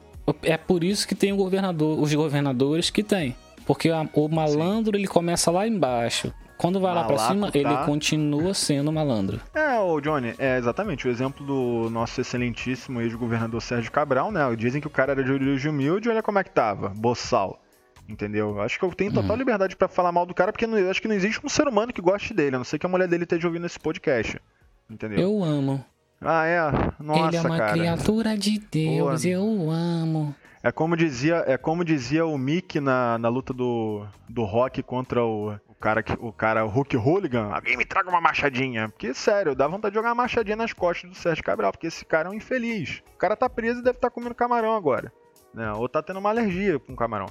[0.43, 3.35] é por isso que tem o governador, os governadores que tem.
[3.65, 5.01] Porque o malandro Sim.
[5.01, 6.33] ele começa lá embaixo.
[6.61, 7.57] Quando vai lá pra cima, tá...
[7.57, 9.41] ele continua sendo malandro.
[9.51, 14.41] É, o Johnny, é exatamente o exemplo do nosso excelentíssimo ex-governador Sérgio Cabral, né?
[14.55, 17.59] Dizem que o cara era de origem humilde, olha como é que tava, boçal.
[18.07, 18.61] Entendeu?
[18.61, 19.37] Acho que eu tenho total uhum.
[19.37, 21.91] liberdade para falar mal do cara, porque não, acho que não existe um ser humano
[21.91, 24.39] que goste dele, a não ser que a mulher dele esteja ouvindo esse podcast.
[24.87, 25.19] Entendeu?
[25.19, 25.83] Eu amo.
[26.21, 26.61] Ah, é?
[26.99, 27.71] Nossa, Ele é uma cara.
[27.71, 30.35] criatura de Deus, Pô, eu amo.
[30.61, 35.25] É como dizia, é como dizia o Mick na, na luta do, do Rock contra
[35.25, 38.87] o, cara, o cara, o Hulk Hooligan, alguém me traga uma machadinha.
[38.87, 42.05] Porque, sério, dá vontade de jogar uma machadinha nas costas do Sérgio Cabral, porque esse
[42.05, 43.01] cara é um infeliz.
[43.15, 45.11] O cara tá preso e deve estar tá comendo camarão agora.
[45.53, 45.73] Né?
[45.73, 47.27] Ou tá tendo uma alergia com camarão.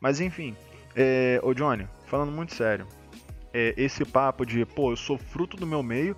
[0.00, 0.56] Mas enfim,
[0.96, 2.86] é, ô Johnny, falando muito sério,
[3.52, 6.16] é, esse papo de, pô, eu sou fruto do meu meio,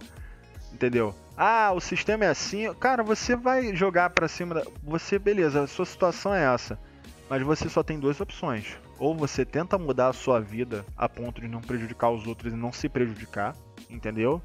[0.72, 1.12] entendeu?
[1.36, 2.72] Ah, o sistema é assim.
[2.74, 4.62] Cara, você vai jogar pra cima da.
[4.84, 6.78] Você, beleza, sua situação é essa.
[7.28, 11.40] Mas você só tem duas opções ou você tenta mudar a sua vida a ponto
[11.40, 13.56] de não prejudicar os outros e não se prejudicar,
[13.90, 14.40] entendeu?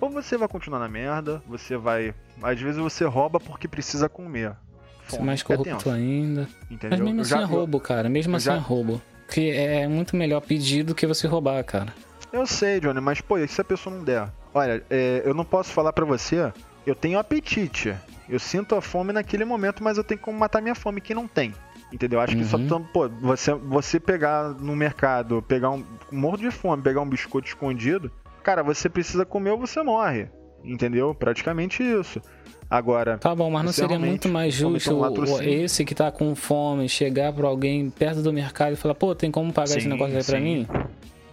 [0.00, 2.14] Ou você vai continuar na merda, você vai.
[2.40, 4.54] Às vezes você rouba porque precisa comer.
[5.02, 6.48] Fome, mais corrupto ainda.
[6.70, 6.90] Entendeu?
[6.90, 8.08] Mas mesmo eu assim já, é roubo, cara.
[8.08, 8.54] Mesmo assim já...
[8.54, 9.02] é roubo.
[9.26, 11.92] Porque é muito melhor pedir do que você roubar, cara.
[12.32, 14.28] Eu sei, Johnny, mas pô, e se a pessoa não der?
[14.54, 16.52] Olha, é, eu não posso falar para você,
[16.86, 17.92] eu tenho apetite.
[18.28, 21.26] Eu sinto a fome naquele momento, mas eu tenho como matar minha fome, quem não
[21.26, 21.52] tem.
[21.92, 22.20] Entendeu?
[22.20, 22.42] Acho uhum.
[22.42, 22.82] que só uhum.
[22.82, 28.10] pô, você, você pegar no mercado, pegar um, morro de fome, pegar um biscoito escondido,
[28.42, 30.28] cara, você precisa comer ou você morre.
[30.64, 31.14] Entendeu?
[31.14, 32.20] Praticamente isso.
[32.68, 33.16] Agora.
[33.18, 37.32] Tá bom, mas não seria muito mais justo um esse que tá com fome chegar
[37.32, 40.24] pra alguém perto do mercado e falar, pô, tem como pagar sim, esse negócio aí
[40.24, 40.66] pra mim?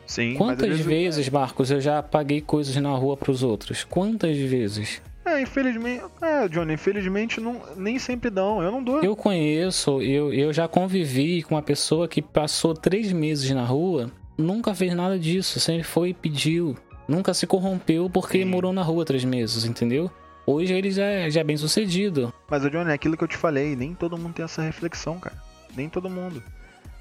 [0.06, 0.36] Sim.
[0.36, 3.84] Quantas vezes, vezes, Marcos, eu já paguei coisas na rua pros outros?
[3.84, 5.02] Quantas vezes?
[5.26, 6.04] É, infelizmente.
[6.22, 8.62] É, Johnny, infelizmente não, nem sempre dão.
[8.62, 9.02] Eu não dou.
[9.02, 14.12] Eu conheço, eu, eu já convivi com uma pessoa que passou três meses na rua,
[14.38, 16.76] nunca fez nada disso, sempre foi e pediu.
[17.08, 18.46] Nunca se corrompeu porque Sim.
[18.46, 20.10] morou na rua três meses, entendeu?
[20.46, 22.34] Hoje ele já é, já é bem sucedido.
[22.50, 25.38] Mas, Johnny, é aquilo que eu te falei, nem todo mundo tem essa reflexão, cara.
[25.76, 26.44] Nem todo mundo.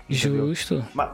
[0.08, 0.48] Entendeu?
[0.48, 0.84] Justo.
[0.94, 1.10] Mas,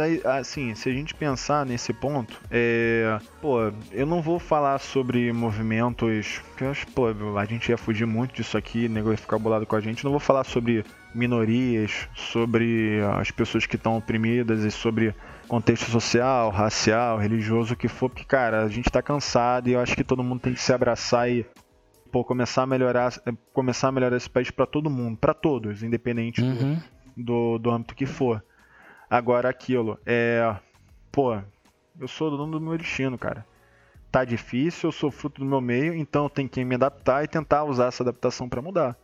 [0.00, 3.18] aí, assim, se a gente pensar nesse ponto, é.
[3.40, 6.40] Pô, eu não vou falar sobre movimentos.
[6.56, 9.66] Que eu acho, pô, a gente ia fugir muito disso aqui, nego ia ficar bolado
[9.66, 10.04] com a gente.
[10.04, 10.84] Não vou falar sobre
[11.14, 15.14] minorias, sobre as pessoas que estão oprimidas e sobre
[15.46, 19.80] contexto social, racial, religioso, o que for, porque, cara, a gente tá cansado e eu
[19.80, 21.44] acho que todo mundo tem que se abraçar e
[22.10, 23.12] pô, começar a melhorar,
[23.52, 26.78] começar a melhorar esse país para todo mundo, para todos, independente uhum.
[27.16, 28.42] do, do, do âmbito que for.
[29.12, 30.56] Agora aquilo, é.
[31.10, 31.38] Pô,
[32.00, 33.44] eu sou dono do meu destino, cara.
[34.10, 37.28] Tá difícil, eu sou fruto do meu meio, então eu tenho que me adaptar e
[37.28, 38.96] tentar usar essa adaptação para mudar.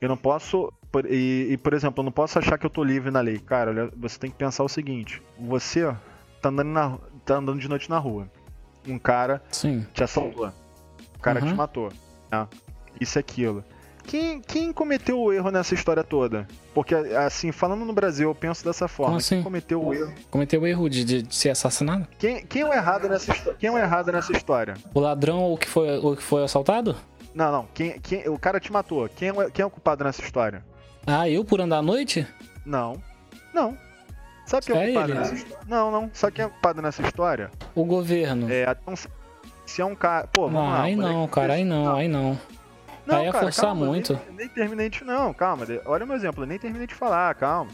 [0.00, 0.72] Eu não posso.
[1.08, 3.40] E, e, por exemplo, eu não posso achar que eu tô livre na lei.
[3.40, 5.92] Cara, olha, você tem que pensar o seguinte: você
[6.40, 8.30] tá andando, na, tá andando de noite na rua.
[8.86, 9.84] Um cara Sim.
[9.92, 10.52] te assaltou.
[11.16, 11.48] O cara uhum.
[11.48, 11.92] te matou.
[12.30, 12.46] Né?
[13.00, 13.64] Isso é aquilo.
[14.10, 16.44] Quem, quem cometeu o erro nessa história toda?
[16.74, 19.10] Porque, assim, falando no Brasil, eu penso dessa forma.
[19.10, 19.36] Como assim?
[19.36, 20.12] Quem cometeu o erro?
[20.28, 22.08] Cometeu o erro de, de, de ser assassinado?
[22.18, 24.74] Quem, quem é o errado nessa Quem é o errado nessa história?
[24.92, 26.96] O ladrão ou que foi, o que foi assaltado?
[27.32, 27.68] Não, não.
[27.72, 29.08] Quem, quem, o cara te matou.
[29.10, 30.64] Quem é, quem é o culpado nessa história?
[31.06, 32.26] Ah, eu por andar à noite?
[32.66, 33.00] Não.
[33.54, 33.78] Não.
[34.44, 35.58] Sabe quem é o culpado nessa história?
[35.68, 36.10] Não, não.
[36.12, 37.48] Sabe quem é o culpado nessa história?
[37.76, 38.50] O governo.
[38.50, 38.92] É, então,
[39.64, 40.26] se é um cara.
[40.26, 40.82] Pô, vamos não, lá.
[40.82, 42.36] Aí não, cara, aí não, aí não.
[43.06, 44.12] Não, aí é cara, forçar calma, muito.
[44.28, 45.04] Nem, nem terminei de.
[45.04, 45.66] Não, calma.
[45.86, 46.44] Olha o meu exemplo.
[46.44, 47.70] Eu nem terminei de falar, calma.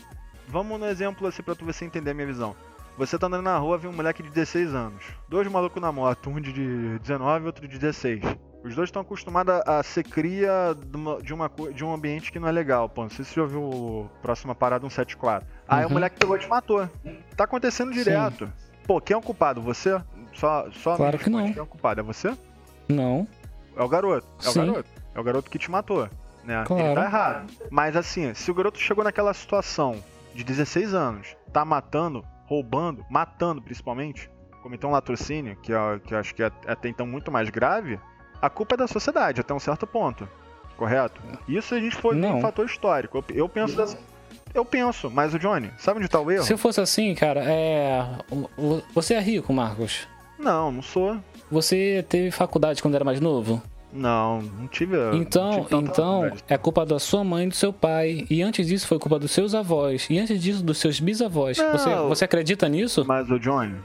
[0.48, 2.54] Vamos no exemplo assim pra você entender a minha visão.
[2.96, 5.04] Você tá andando na rua, vê um moleque de 16 anos.
[5.28, 8.22] Dois malucos na moto, um de 19 e outro de 16.
[8.64, 10.74] Os dois estão acostumados a ser cria
[11.22, 12.88] de, uma, de um ambiente que não é legal.
[12.88, 15.46] Pô, não sei se você já ouviu o próxima parada 174.
[15.68, 15.90] Aí uhum.
[15.90, 16.88] o moleque pegou e te matou.
[17.36, 18.46] Tá acontecendo direto.
[18.46, 18.52] Sim.
[18.86, 19.60] Pô, quem é o culpado?
[19.60, 20.00] Você?
[20.32, 21.44] Só, só claro que não.
[21.44, 22.00] Quem é o culpado?
[22.00, 22.36] É você?
[22.88, 23.28] Não.
[23.76, 24.26] É o garoto.
[24.40, 24.62] É Sim.
[24.62, 24.90] o garoto.
[25.16, 26.08] É o garoto que te matou.
[26.44, 26.62] Né?
[26.66, 26.84] Claro.
[26.84, 27.52] Ele tá errado.
[27.70, 29.96] Mas assim, se o garoto chegou naquela situação
[30.34, 34.30] de 16 anos, tá matando, roubando, matando principalmente,
[34.62, 37.98] cometeu um latrocínio, que, é, que eu acho que é até então muito mais grave,
[38.40, 40.28] a culpa é da sociedade até um certo ponto.
[40.76, 41.22] Correto?
[41.48, 43.16] Isso a gente foi um fator histórico.
[43.16, 43.98] Eu, eu penso dessa.
[44.52, 46.44] Eu penso, mas o Johnny, sabe onde tá o erro?
[46.44, 48.04] Se fosse assim, cara, é.
[48.94, 50.06] Você é rico, Marcos?
[50.38, 51.16] Não, não sou.
[51.50, 53.62] Você teve faculdade quando era mais novo?
[53.92, 54.96] Não, não tive.
[55.14, 58.26] Então, não tive então é culpa da sua mãe e do seu pai.
[58.28, 60.06] E antes disso foi culpa dos seus avós.
[60.10, 61.58] E antes disso dos seus bisavós.
[61.58, 63.04] Não, você, você acredita nisso?
[63.06, 63.76] Mas o Johnny,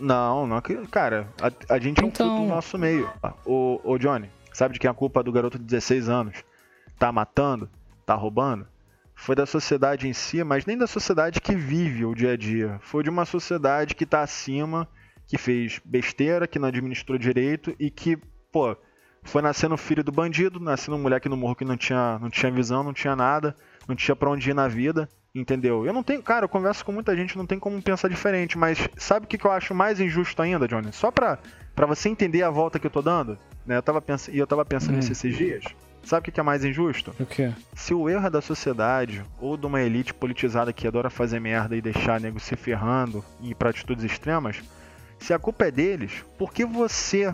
[0.00, 2.26] não, não Cara, a, a gente é um então...
[2.26, 3.08] fruto do nosso meio.
[3.44, 6.36] O, o Johnny, sabe de quem é a culpa do garoto de 16 anos?
[6.98, 7.68] Tá matando?
[8.06, 8.66] Tá roubando?
[9.14, 12.78] Foi da sociedade em si, mas nem da sociedade que vive o dia a dia.
[12.80, 14.88] Foi de uma sociedade que tá acima,
[15.26, 18.16] que fez besteira, que não administrou direito e que,
[18.50, 18.74] pô,
[19.22, 22.50] foi nascendo filho do bandido, nascendo um moleque no morro que não tinha, não tinha
[22.50, 23.54] visão, não tinha nada,
[23.86, 25.08] não tinha pra onde ir na vida.
[25.32, 25.86] Entendeu?
[25.86, 26.20] Eu não tenho.
[26.22, 29.38] Cara, eu converso com muita gente, não tem como pensar diferente, mas sabe o que,
[29.38, 30.92] que eu acho mais injusto ainda, Johnny?
[30.92, 31.38] Só pra,
[31.74, 33.76] pra você entender a volta que eu tô dando, né?
[33.76, 34.96] Eu tava pensando, e eu tava pensando hum.
[34.96, 35.64] nisso esses dias.
[36.02, 37.14] Sabe o que, que é mais injusto?
[37.20, 37.52] O quê?
[37.74, 41.76] Se o erro é da sociedade ou de uma elite politizada que adora fazer merda
[41.76, 44.60] e deixar nego se ferrando e ir pra atitudes extremas,
[45.18, 47.30] se a culpa é deles, por que você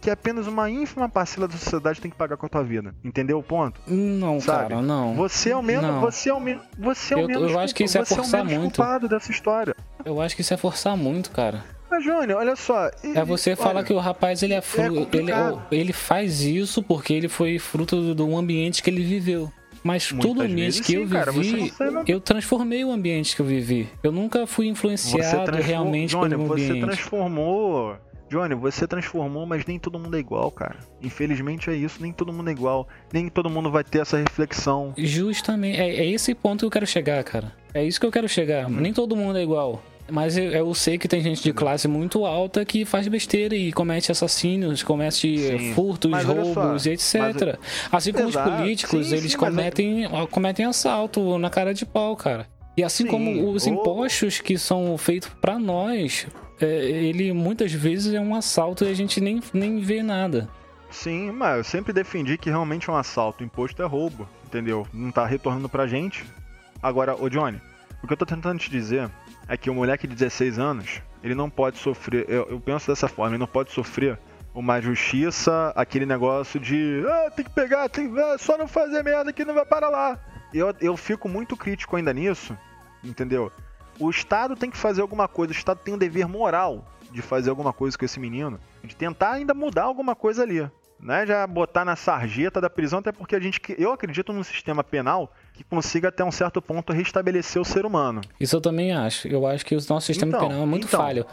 [0.00, 2.94] que apenas uma ínfima parcela da sociedade tem que pagar com a tua vida.
[3.04, 3.80] Entendeu o ponto?
[3.86, 4.68] Não, Sabe?
[4.70, 5.14] cara, não.
[5.14, 6.00] Você é o menos, não.
[6.00, 8.40] você é o menos, você é o menos, eu, eu acho que isso é forçar
[8.40, 8.76] é muito.
[8.76, 9.74] culpado dessa história.
[10.04, 11.64] Eu acho que isso é forçar muito, cara.
[11.90, 12.90] Mas, Júnior, olha só.
[13.02, 15.16] é você falar que o rapaz ele é fruto.
[15.16, 15.32] É ele,
[15.70, 19.50] ele faz isso porque ele foi fruto de um ambiente que ele viveu.
[19.82, 23.46] Mas Muitas todo ambiente que sim, eu vivi, cara, eu transformei o ambiente que eu
[23.46, 23.88] vivi.
[24.02, 26.80] Eu nunca fui influenciado realmente Johnny, pelo ambiente.
[26.80, 27.96] Você transformou
[28.28, 30.76] Johnny, você transformou, mas nem todo mundo é igual, cara.
[31.02, 32.86] Infelizmente é isso, nem todo mundo é igual.
[33.12, 34.92] Nem todo mundo vai ter essa reflexão.
[34.96, 37.52] Justamente, é, é esse ponto que eu quero chegar, cara.
[37.72, 38.66] É isso que eu quero chegar.
[38.66, 38.80] Hum.
[38.80, 39.82] Nem todo mundo é igual.
[40.10, 43.72] Mas eu, eu, sei que tem gente de classe muito alta que faz besteira e
[43.72, 45.74] comete assassínios, comete Sim.
[45.74, 47.14] furtos, mas roubos e etc.
[47.14, 47.58] Mas...
[47.92, 48.50] Assim como Exato.
[48.50, 52.46] os políticos, sim, eles sim, cometem, cometem assalto na cara de pau, cara.
[52.76, 53.10] E assim sim.
[53.10, 56.26] como os impostos que são feitos para nós,
[56.64, 60.48] ele muitas vezes é um assalto e a gente nem, nem vê nada.
[60.90, 63.44] Sim, mas eu sempre defendi que realmente é um assalto.
[63.44, 64.86] Imposto é roubo, entendeu?
[64.92, 66.24] Não tá retornando pra gente.
[66.82, 67.60] Agora, ô Johnny,
[68.02, 69.10] o que eu tô tentando te dizer
[69.48, 73.08] é que o moleque de 16 anos, ele não pode sofrer, eu, eu penso dessa
[73.08, 74.18] forma, ele não pode sofrer
[74.54, 79.32] uma justiça, aquele negócio de ah, tem que pegar, tem, ah, só não fazer merda
[79.32, 80.18] que não vai para lá.
[80.52, 82.56] Eu, eu fico muito crítico ainda nisso,
[83.04, 83.52] entendeu?
[83.98, 87.50] O Estado tem que fazer alguma coisa, o Estado tem um dever moral de fazer
[87.50, 90.68] alguma coisa com esse menino, de tentar ainda mudar alguma coisa ali
[91.00, 94.82] né, já botar na sarjeta da prisão, até porque a gente, eu acredito num sistema
[94.82, 98.20] penal que consiga até um certo ponto restabelecer o ser humano.
[98.38, 99.28] Isso eu também acho.
[99.28, 101.26] Eu acho que o nosso sistema então, penal é muito então, falho.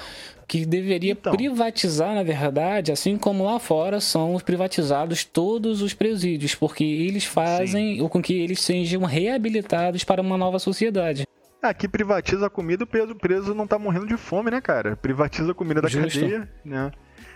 [0.48, 6.54] Que deveria então, privatizar, na verdade, assim como lá fora são privatizados todos os presídios,
[6.54, 8.08] porque eles fazem sim.
[8.08, 11.26] com que eles sejam reabilitados para uma nova sociedade.
[11.70, 14.96] Aqui privatiza a comida, o preso, preso não tá morrendo de fome, né, cara?
[14.96, 16.20] Privatiza a comida da Justo.
[16.20, 16.92] cadeia, né?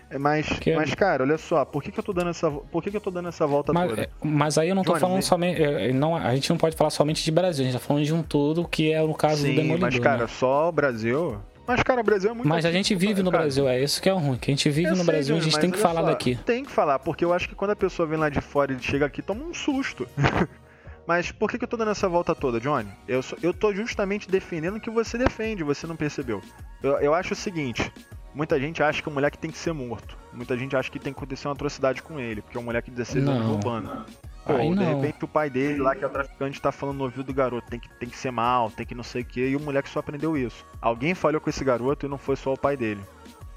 [0.09, 0.75] É, mas, que...
[0.75, 3.01] mas, cara, olha só, por que, que eu tô dando essa, por que, que eu
[3.01, 4.01] tô dando essa volta mas, toda?
[4.03, 6.75] É, mas aí eu não tô Johnny, falando somente, é, não, a gente não pode
[6.75, 9.43] falar somente de Brasil, a gente tá falando de um todo que é o caso
[9.43, 9.91] Sim, do Demolidor.
[9.91, 10.27] mas cara, né?
[10.27, 11.37] só o Brasil.
[11.67, 13.43] Mas cara, o Brasil é muito Mas a gente vive no cara.
[13.43, 15.37] Brasil, é isso que é o ruim, que a gente vive eu no sei, Brasil,
[15.37, 16.35] a gente tem que falar só, daqui.
[16.43, 18.79] Tem que falar, porque eu acho que quando a pessoa vem lá de fora e
[18.79, 20.07] chega aqui, toma um susto.
[21.09, 22.87] Mas por que, que eu tô dando essa volta toda, Johnny?
[23.07, 26.39] Eu, eu tô justamente defendendo o que você defende, você não percebeu.
[26.83, 27.91] Eu, eu acho o seguinte:
[28.31, 30.15] muita gente acha que o moleque tem que ser morto.
[30.31, 32.91] Muita gente acha que tem que acontecer uma atrocidade com ele, porque é um moleque
[32.91, 34.05] de 16 anos roubando.
[34.45, 37.05] Pô, Aí de repente o pai dele lá, que é o traficante, tá falando no
[37.05, 39.47] ouvido do garoto, tem que, tem que ser mal, tem que não sei o que,
[39.47, 40.63] e o moleque só aprendeu isso.
[40.79, 43.01] Alguém falhou com esse garoto e não foi só o pai dele.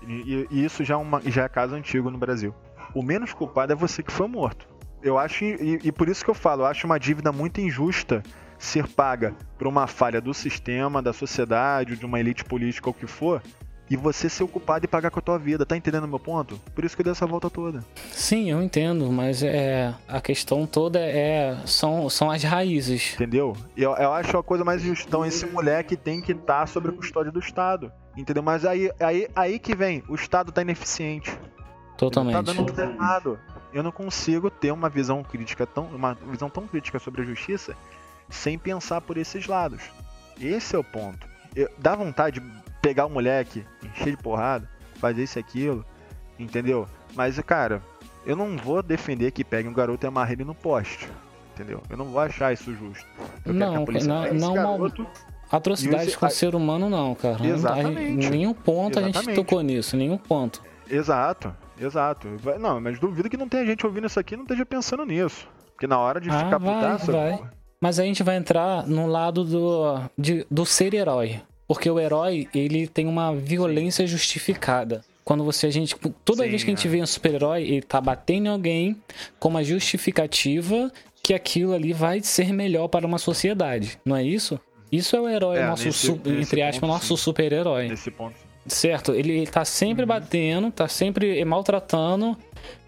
[0.09, 2.55] E, e isso já é, uma, já é caso antigo no Brasil.
[2.95, 4.72] O menos culpado é você que foi morto
[5.03, 8.23] eu acho, e, e, por isso que eu falo, eu acho uma dívida muito injusta
[8.59, 12.97] ser paga por uma falha do sistema, da sociedade, de uma elite política ou o
[12.97, 13.43] que for,
[13.91, 15.67] e você ser ocupado e pagar com a tua vida.
[15.67, 16.59] Tá entendendo o meu ponto?
[16.75, 17.85] Por isso que eu dei essa volta toda.
[18.11, 23.15] Sim, eu entendo, mas é a questão toda é são, são as raízes.
[23.15, 23.55] Entendeu?
[23.77, 25.07] Eu, eu acho a coisa mais justa.
[25.07, 27.93] Então, esse moleque tem que estar tá sob a custódia do Estado.
[28.17, 28.43] Entendeu?
[28.43, 31.37] Mas aí, aí, aí que vem, o Estado tá ineficiente.
[32.03, 32.37] Totalmente.
[32.37, 33.39] Ele tá dando tudo errado
[33.73, 37.75] eu não consigo ter uma visão crítica tão, uma visão tão crítica sobre a justiça
[38.29, 39.83] sem pensar por esses lados.
[40.41, 41.27] Esse é o ponto.
[41.55, 42.47] Eu, dá vontade de
[42.81, 45.85] pegar o moleque, encher de porrada, fazer isso e aquilo,
[46.39, 46.87] entendeu?
[47.15, 47.83] Mas, cara,
[48.25, 51.09] eu não vou defender que pegue um garoto e amarre ele no poste,
[51.55, 51.83] entendeu?
[51.89, 53.07] Eu não vou achar isso justo.
[53.45, 55.07] Eu não, não, não garoto,
[55.51, 57.47] atrocidade com o ser humano não, cara.
[57.47, 58.27] Exatamente.
[58.27, 59.19] Em nenhum ponto Exatamente.
[59.19, 60.63] a gente tocou nisso, nenhum ponto.
[60.89, 61.55] Exato.
[61.79, 62.29] Exato.
[62.59, 65.49] Não, mas duvido que não tenha gente ouvindo isso aqui e não esteja pensando nisso.
[65.73, 67.13] Porque na hora de ah, ficar vai, putaça.
[67.13, 67.41] Vai.
[67.81, 71.41] Mas a gente vai entrar no lado do, de, do ser herói.
[71.67, 75.03] Porque o herói, ele tem uma violência justificada.
[75.25, 75.97] Quando você, a gente.
[76.25, 76.91] Toda Sim, vez que a gente é.
[76.91, 79.03] vê um super-herói, ele tá batendo em alguém
[79.39, 80.93] com uma justificativa
[81.23, 83.99] que aquilo ali vai ser melhor para uma sociedade.
[84.05, 84.61] Não é isso?
[84.91, 87.89] Isso é o herói, é, nosso, nesse, nesse entre aspas, nosso super-herói.
[87.89, 88.37] Nesse ponto,
[88.67, 90.09] Certo, ele tá sempre uhum.
[90.09, 92.37] batendo, tá sempre maltratando,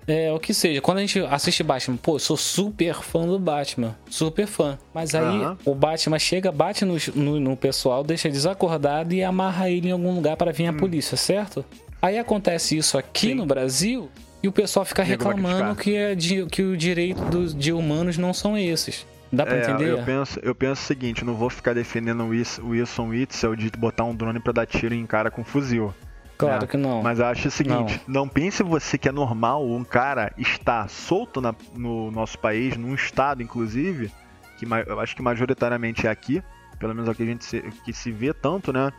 [0.07, 0.81] é, o que seja.
[0.81, 4.79] Quando a gente assiste Batman, pô, sou super fã do Batman, super fã.
[4.93, 5.57] Mas aí uhum.
[5.64, 10.14] o Batman chega, bate no, no, no, pessoal, deixa desacordado e amarra ele em algum
[10.14, 10.77] lugar para vir a uhum.
[10.77, 11.64] polícia, certo?
[12.01, 13.35] Aí acontece isso aqui Sim.
[13.35, 14.11] no Brasil
[14.43, 18.35] e o pessoal fica reclamando que, é de, que o direito do, de humanos não
[18.35, 19.07] são esses.
[19.35, 19.91] Dá pra é, entender?
[19.91, 24.05] Eu penso, eu penso o seguinte, não vou ficar defendendo o Wilson Witzel de botar
[24.05, 25.95] um drone para dar tiro em cara com fuzil.
[26.37, 26.66] Claro né?
[26.66, 27.03] que não.
[27.03, 28.22] Mas eu acho o seguinte, não.
[28.22, 28.28] não.
[28.28, 33.43] pense você que é normal um cara estar solto na, no nosso país, num estado
[33.43, 34.11] inclusive,
[34.59, 36.43] que eu acho que majoritariamente é aqui,
[36.78, 38.93] pelo menos aqui a gente se, que se vê tanto, né?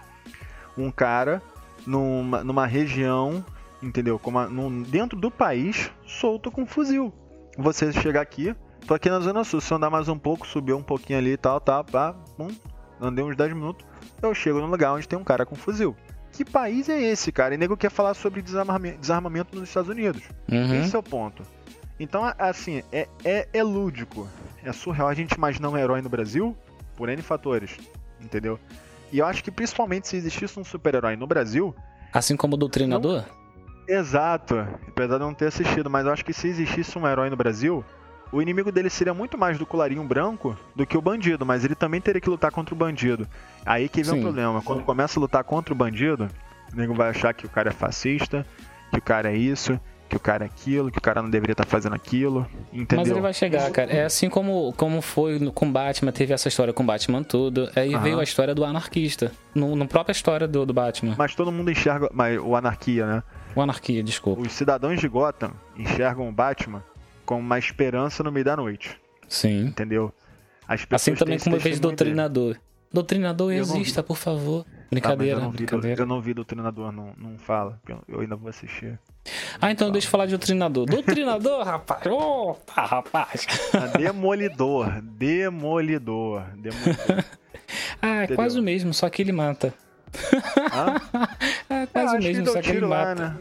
[0.78, 1.42] Um cara
[1.86, 3.44] numa, numa região,
[3.82, 4.18] entendeu?
[4.18, 7.14] Como a, num, dentro do país, solto com fuzil.
[7.58, 8.56] Você chegar aqui,
[8.88, 9.60] Tô aqui na Zona Sul.
[9.60, 12.50] Se eu andar mais um pouco, subir um pouquinho ali e tal, tá, pá, pum,
[13.02, 13.86] andei uns 10 minutos,
[14.22, 15.96] eu chego no lugar onde tem um cara com fuzil.
[16.32, 17.56] Que país é esse, cara?
[17.56, 20.22] E nego quer falar sobre desarmamento, desarmamento nos Estados Unidos.
[20.52, 20.76] Uhum.
[20.76, 21.42] Esse é o ponto.
[22.00, 24.28] Então, assim, é, é, é lúdico.
[24.64, 26.56] É surreal a gente imaginar um herói no Brasil
[26.96, 27.78] por N fatores.
[28.22, 28.60] Entendeu?
[29.12, 31.74] E eu acho que principalmente se existisse um super-herói no Brasil.
[32.14, 33.24] Assim como o Doutrinador?
[33.24, 33.46] Não
[33.88, 34.56] Exato.
[34.88, 37.36] Apesar de eu não ter assistido, mas eu acho que se existisse um herói no
[37.36, 37.84] Brasil,
[38.32, 41.76] o inimigo dele seria muito mais do colarinho branco do que o bandido, mas ele
[41.76, 43.28] também teria que lutar contra o bandido.
[43.66, 44.20] Aí que vem Sim.
[44.20, 44.62] o problema.
[44.62, 46.30] Quando começa a lutar contra o bandido,
[46.74, 48.46] o nego vai achar que o cara é fascista,
[48.92, 51.54] que o cara é isso, que o cara é aquilo, que o cara não deveria
[51.54, 52.48] estar fazendo aquilo.
[52.72, 52.98] Entendeu?
[52.98, 53.92] Mas ele vai chegar, cara.
[53.92, 57.70] É assim como, como foi no, com Batman, teve essa história com Batman tudo.
[57.76, 58.04] Aí Aham.
[58.04, 59.32] veio a história do anarquista.
[59.54, 61.16] No, no própria história do, do Batman.
[61.18, 63.24] Mas todo mundo enxerga mas, o anarquia, né?
[63.56, 64.42] O anarquia, desculpa.
[64.42, 66.84] Os cidadãos de Gotham enxergam o Batman
[67.26, 69.66] como uma esperança no meio da noite, Sim.
[69.66, 70.14] entendeu?
[70.68, 72.10] As Assim também como fez testemunho dele.
[72.12, 72.58] Doutrinador.
[72.92, 74.64] Doutrinador Eu exista, por favor.
[74.64, 76.02] Tá, mas Brincadeira, eu não vi, brincadeira.
[76.02, 77.80] Eu não vi Doutrinador, não, não fala.
[77.88, 78.98] Eu, eu ainda vou assistir.
[79.60, 80.86] Ah, então deixa eu falar de Doutrinador.
[80.86, 82.02] Doutrinador, rapaz!
[82.06, 83.46] Opa, rapaz!
[83.74, 87.24] Ah, Demolidor, Demolidor, Demolidor.
[88.02, 88.36] Ah, é Entendeu?
[88.36, 89.74] quase o mesmo, só que ele mata.
[90.72, 91.02] Hã?
[91.70, 93.30] É Eu quase o acho que mesmo, só que ele tiro lá, mata.
[93.30, 93.38] né?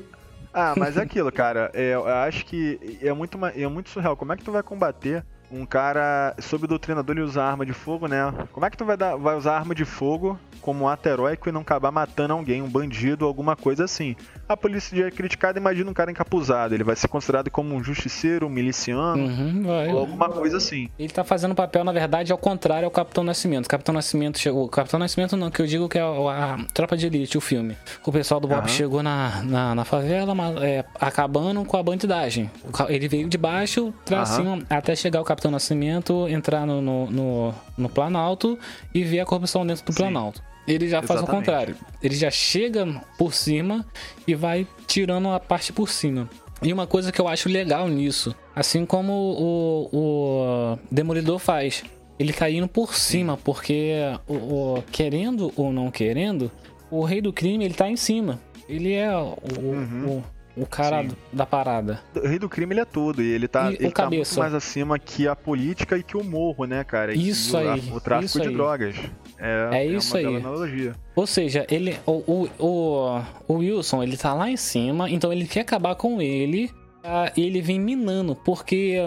[0.54, 1.70] Ah, mas é aquilo, cara.
[1.74, 4.16] É, eu acho que é muito, é muito surreal.
[4.16, 7.72] Como é que tu vai combater um cara sob o doutrinador e usar arma de
[7.72, 8.32] fogo, né?
[8.52, 11.48] Como é que tu vai, dar, vai usar arma de fogo como um ato heróico
[11.48, 14.16] e não acabar matando alguém, um bandido, alguma coisa assim?
[14.48, 16.74] A polícia já é criticada, imagina um cara encapuzado.
[16.74, 19.92] Ele vai ser considerado como um justiceiro, um miliciano, Uhum, vai.
[19.92, 20.88] ou alguma coisa assim.
[20.98, 23.68] Ele tá fazendo papel, na verdade, ao contrário ao Capitão Nascimento.
[23.68, 24.68] Capitão Nascimento chegou.
[24.68, 27.76] Capitão Nascimento não, que eu digo que é a, a Tropa de Elite, o filme.
[28.04, 28.68] O pessoal do Bob Aham.
[28.68, 32.50] chegou na, na, na favela, ma- é, acabando com a bandidagem.
[32.88, 37.54] Ele veio de baixo pra cima, até chegar o Capitão Nascimento, entrar no, no, no,
[37.76, 38.58] no Planalto
[38.94, 39.98] e ver a corrupção dentro do Sim.
[40.02, 40.42] Planalto.
[40.66, 41.44] Ele já faz o Exatamente.
[41.46, 41.76] contrário.
[42.02, 42.86] Ele já chega
[43.18, 43.84] por cima
[44.26, 46.28] e vai tirando a parte por cima.
[46.62, 51.82] E uma coisa que eu acho legal nisso, assim como o, o Demolidor faz,
[52.18, 54.34] ele tá indo por cima, porque o,
[54.78, 56.50] o- querendo ou não querendo,
[56.90, 58.40] o rei do crime ele tá em cima.
[58.66, 60.22] Ele é o, Uhum.
[60.56, 61.10] O, cara Sim.
[61.32, 62.00] da parada.
[62.14, 64.38] O rei do crime ele é tudo, e ele tá, E ele o tá muito
[64.38, 67.14] mais acima que a política e que o morro, né, cara?
[67.14, 68.54] E Isso o, aí, O tráfico isso de aí.
[68.54, 68.96] drogas.
[69.38, 70.42] É, É isso uma bela aí.
[70.44, 70.94] analogia.
[71.16, 75.46] Ou seja, ele, o, o, o, o Wilson ele tá lá em cima, então ele
[75.46, 76.70] quer acabar com ele
[77.02, 78.98] ah, e ele vem minando, porque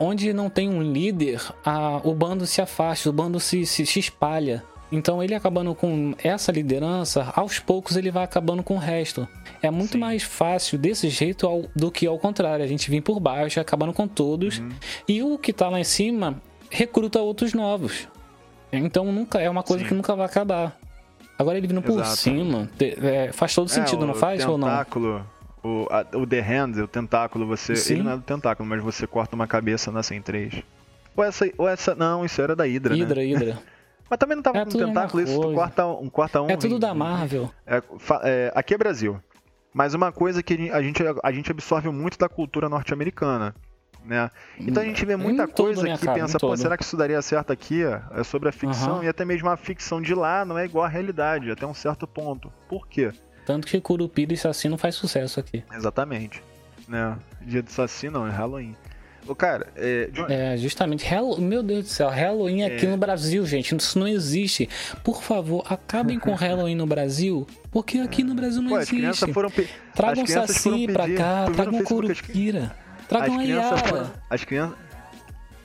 [0.00, 3.98] onde não tem um líder, ah, o bando se afasta, o bando se, se, se
[3.98, 4.62] espalha.
[4.90, 9.28] Então ele acabando com essa liderança, aos poucos ele vai acabando com o resto.
[9.62, 9.98] É muito Sim.
[9.98, 12.64] mais fácil desse jeito ao- do que ao contrário.
[12.64, 14.58] A gente vir por baixo, acabando com todos.
[14.58, 14.70] Uhum.
[15.06, 18.08] E o que tá lá em cima recruta outros novos.
[18.72, 19.88] Então nunca é uma coisa Sim.
[19.88, 20.76] que nunca vai acabar.
[21.38, 22.16] Agora ele vindo por Exato.
[22.16, 24.68] cima, é, faz todo sentido, É, não faz ou não?
[24.68, 25.24] tentáculo,
[25.62, 27.74] O, a- o The Hand, o tentáculo, você.
[27.76, 27.94] Sim.
[27.94, 30.54] Ele não é do tentáculo, mas você corta uma cabeça nasce em três.
[31.16, 31.94] Ou essa, ou essa.
[31.96, 33.02] Não, isso era da Hydra, né?
[33.02, 33.58] Hidra, Hidra.
[34.08, 35.54] Mas também não tava É com tentáculo, isso tu coisa.
[35.54, 36.48] corta um, corta um.
[36.50, 37.50] É tudo da Marvel.
[37.66, 37.82] É,
[38.24, 39.20] é, aqui é Brasil.
[39.72, 43.54] Mas uma coisa que a gente, a gente absorve muito da cultura norte-americana.
[44.04, 44.30] Né?
[44.58, 46.18] Então a gente vê muita Em todo, coisa né, que cara?
[46.20, 46.56] pensa, pô, todo.
[46.56, 47.82] será que isso daria certo aqui?
[47.84, 49.04] É sobre a ficção Aham.
[49.04, 52.06] e até mesmo a ficção de lá não é igual à realidade, até um certo
[52.06, 52.50] ponto.
[52.68, 53.12] Por quê?
[53.44, 55.62] Tanto que Curupira e Saci não faz sucesso aqui.
[55.74, 56.42] Exatamente.
[56.86, 57.18] Né?
[57.42, 58.74] Dia do Saci não, é Halloween.
[59.36, 61.04] Cara, é, John- É, justamente.
[61.06, 61.40] Hello...
[61.40, 62.88] Meu Deus do céu, Halloween aqui É.
[62.90, 63.74] no Brasil, gente.
[63.76, 64.68] Isso não existe.
[65.04, 69.32] Por favor, acabem com Halloween no Brasil, porque aqui no Brasil não pô, existe.
[69.32, 69.50] foram.
[69.50, 72.74] pe- Tragam Saci foram pra cá, tragam Curupira.
[73.08, 73.42] Tragam a.
[73.42, 74.12] Yara.
[74.28, 74.76] As crianças.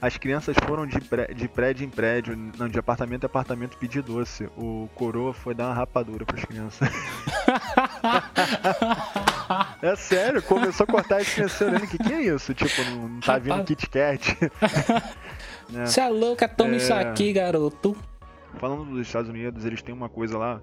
[0.03, 0.97] As crianças foram de,
[1.33, 4.49] de prédio em prédio, não, de apartamento em apartamento pedir doce.
[4.57, 6.89] O coroa foi dar uma rapadura pras crianças.
[9.81, 12.53] é sério, começou a cortar as crianças olhando, o que, que é isso?
[12.53, 13.63] Tipo, não, não tá vindo.
[13.63, 14.37] Kit Kat.
[15.71, 15.85] né?
[15.85, 16.75] Você é louca, toma É.
[16.75, 17.95] isso aqui, garoto.
[18.59, 20.61] Falando dos Estados Unidos, eles têm uma coisa lá.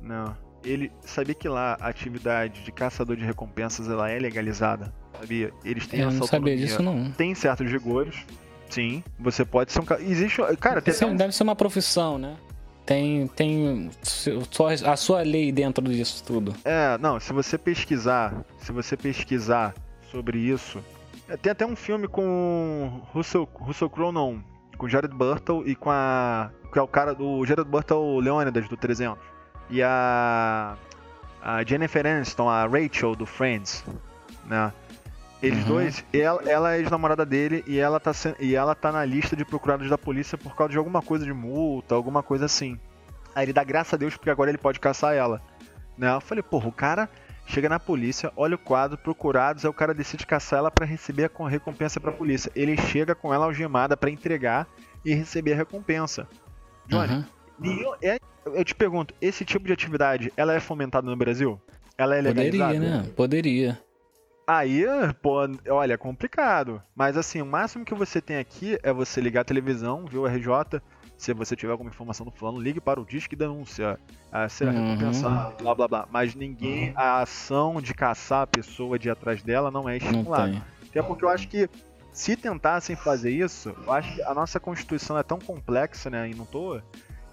[0.00, 0.32] Não.
[0.62, 5.52] Ele sabia que lá a atividade de caçador de recompensas ela é legalizada, sabia?
[5.64, 6.66] Eles têm Eu essa não sabia autonomia.
[6.66, 7.10] disso, não.
[7.10, 8.24] Tem certos rigores.
[8.68, 12.36] Sim, você pode ser um ca- existe, cara, tem um- deve ser uma profissão, né?
[12.84, 13.90] Tem, tem
[14.84, 16.54] a sua lei dentro disso tudo.
[16.64, 19.74] É, não, se você pesquisar, se você pesquisar
[20.10, 20.78] sobre isso,
[21.28, 24.42] é, tem até um filme com Russell, Russell Crowe, não,
[24.78, 28.68] com Jared Burtle e com a que é o cara do Jared Burtle, o Leônidas
[28.68, 29.18] do 300
[29.70, 30.76] e a
[31.42, 33.84] a Jennifer Aniston, a Rachel do Friends,
[34.44, 34.72] né?
[35.42, 35.66] Eles Uhum.
[35.68, 39.36] dois, ela, ela é ex-namorada dele e ela, tá sen- e ela tá na lista
[39.36, 42.78] de procurados da polícia por causa de alguma coisa de multa, alguma coisa assim.
[43.34, 45.42] Aí ele dá graças a Deus porque agora ele pode caçar ela.
[45.96, 46.12] Né?
[46.14, 47.08] Eu falei, porra, o cara
[47.46, 51.30] chega na polícia, olha o quadro, procurados, aí o cara decide caçar ela pra receber
[51.38, 52.50] a recompensa pra polícia.
[52.56, 54.66] Ele chega com ela algemada pra entregar
[55.04, 56.26] e receber a recompensa.
[56.88, 57.24] Johnny, Uhum.
[57.60, 61.60] nenhum- é- eu te pergunto, esse tipo de atividade, ela é fomentada no Brasil?
[61.98, 62.72] Ela é legalizada?
[62.74, 63.10] Poderia, né?
[63.14, 63.85] Poderia.
[64.46, 64.84] Aí,
[65.20, 65.40] pô,
[65.70, 66.80] olha, é complicado.
[66.94, 70.26] Mas assim, o máximo que você tem aqui é você ligar a televisão, ver o
[70.26, 70.80] RJ.
[71.18, 73.98] Se você tiver alguma informação do fulano, ligue para o disque denúncia.
[74.30, 74.72] A ser uhum.
[74.72, 76.08] recompensado, blá blá blá.
[76.12, 80.62] Mas ninguém, a ação de caçar a pessoa de ir atrás dela não é estimulada.
[80.88, 81.68] Até porque eu acho que
[82.12, 86.30] se tentassem fazer isso, eu acho que a nossa Constituição é tão complexa, né?
[86.30, 86.80] E não tô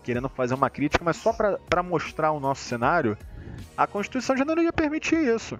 [0.04, 3.18] querendo fazer uma crítica, mas só para mostrar o nosso cenário,
[3.78, 5.60] a Constituição já não iria permitir isso.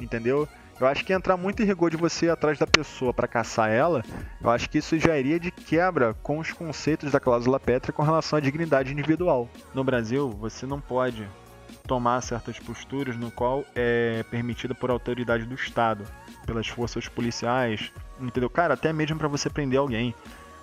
[0.00, 0.48] Entendeu?
[0.78, 3.70] Eu acho que entrar muito em rigor de você ir atrás da pessoa para caçar
[3.70, 4.02] ela,
[4.42, 8.02] eu acho que isso já iria de quebra com os conceitos da cláusula pétrea com
[8.02, 9.48] relação à dignidade individual.
[9.74, 11.26] No Brasil, você não pode
[11.86, 16.04] tomar certas posturas no qual é permitida por autoridade do Estado,
[16.44, 18.50] pelas forças policiais, entendeu?
[18.50, 20.14] Cara, até mesmo para você prender alguém.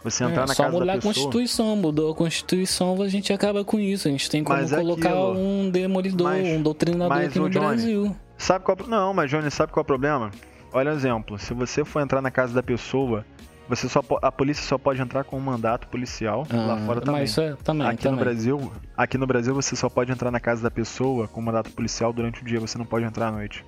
[0.04, 0.76] Você é, entrar é, na casa da pessoa.
[0.76, 4.08] Só mudar a Constituição, mudou a Constituição, a gente acaba com isso.
[4.08, 7.66] A gente tem como é colocar aquilo, um demolidor, mas, um doutrinador aqui no Johnny,
[7.66, 8.16] Brasil.
[8.38, 10.32] Sabe qual Não, mas Johnny, sabe qual é o problema?
[10.72, 11.38] Olha o exemplo.
[11.38, 13.26] Se você for entrar na casa da pessoa,
[13.70, 17.22] você só a polícia só pode entrar com um mandato policial ah, lá fora também.
[17.22, 17.88] Mas isso é, também.
[17.88, 18.18] Aqui também.
[18.18, 21.44] no Brasil, aqui no Brasil você só pode entrar na casa da pessoa com um
[21.44, 22.60] mandato policial durante o dia.
[22.60, 23.66] Você não pode entrar à noite.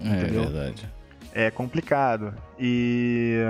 [0.00, 0.42] É entendeu?
[0.44, 0.88] verdade.
[1.32, 3.42] É complicado e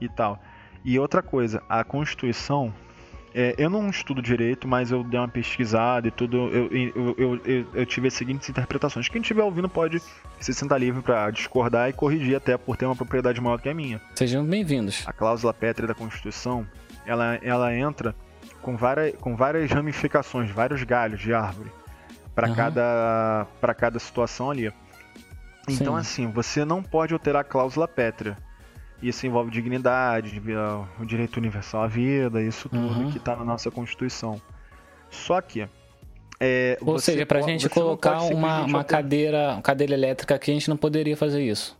[0.00, 0.38] e tal.
[0.84, 2.72] E outra coisa, a Constituição,
[3.34, 7.66] é, eu não estudo direito, mas eu dei uma pesquisada e tudo, eu, eu, eu,
[7.74, 9.08] eu, tive as seguintes interpretações.
[9.08, 10.02] Quem estiver ouvindo pode
[10.40, 13.74] se sentar livre para discordar e corrigir até por ter uma propriedade maior que a
[13.74, 14.00] minha.
[14.14, 15.02] Sejam bem-vindos.
[15.06, 16.66] A cláusula pétrea da Constituição,
[17.06, 18.14] ela, ela entra
[18.60, 21.70] com várias, com várias ramificações, vários galhos de árvore
[22.34, 22.54] para uhum.
[22.54, 24.72] cada, cada situação ali.
[25.68, 26.00] Então, Sim.
[26.00, 28.36] assim, você não pode alterar a cláusula pétrea.
[29.02, 30.40] Isso envolve dignidade,
[31.00, 33.10] o direito universal à vida, isso tudo uhum.
[33.10, 34.40] que está na nossa Constituição.
[35.10, 35.68] Só que.
[36.38, 40.68] É, Ou seja, para a gente colocar uma, uma cadeira, cadeira elétrica aqui, a gente
[40.68, 41.76] não poderia fazer isso.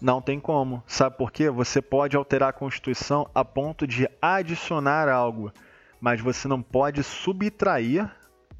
[0.00, 0.82] Não tem como.
[0.86, 1.48] Sabe por quê?
[1.48, 5.50] Você pode alterar a Constituição a ponto de adicionar algo,
[5.98, 8.10] mas você não pode subtrair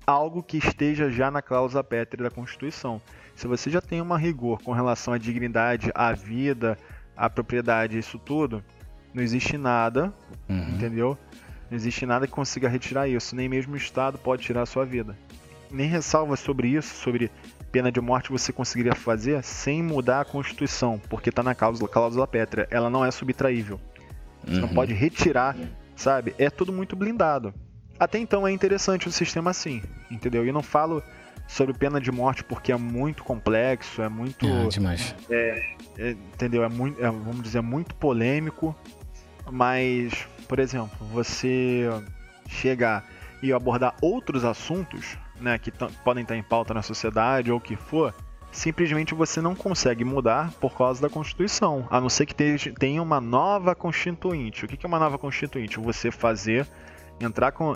[0.06, 3.00] algo que esteja já na cláusula pétrea da Constituição.
[3.34, 6.78] Se você já tem uma rigor com relação à dignidade, à vida,
[7.16, 8.62] a propriedade, isso tudo,
[9.12, 10.12] não existe nada,
[10.48, 10.70] uhum.
[10.70, 11.18] entendeu?
[11.70, 14.84] Não existe nada que consiga retirar isso, nem mesmo o Estado pode tirar a sua
[14.84, 15.16] vida.
[15.70, 17.30] Nem ressalva sobre isso, sobre
[17.72, 22.26] pena de morte você conseguiria fazer sem mudar a Constituição, porque está na cláusula, cláusula
[22.26, 23.80] pétrea, ela não é subtraível.
[24.44, 24.60] Você uhum.
[24.60, 25.56] não pode retirar,
[25.96, 26.34] sabe?
[26.38, 27.54] É tudo muito blindado.
[27.98, 30.46] Até então é interessante o sistema assim, entendeu?
[30.46, 31.02] E não falo
[31.46, 34.46] sobre pena de morte porque é muito complexo, é muito.
[34.46, 35.14] É, demais.
[35.30, 36.64] É, é, entendeu?
[36.64, 38.74] É muito, é, vamos dizer, muito polêmico.
[39.50, 41.88] Mas, por exemplo, você
[42.48, 43.04] chegar
[43.42, 45.70] e abordar outros assuntos né, que
[46.02, 48.14] podem estar em pauta na sociedade ou o que for,
[48.50, 51.86] simplesmente você não consegue mudar por causa da Constituição.
[51.90, 52.34] A não ser que
[52.72, 54.64] tenha uma nova Constituinte.
[54.64, 55.78] O que é uma nova Constituinte?
[55.78, 56.66] Você fazer,
[57.20, 57.74] entrar com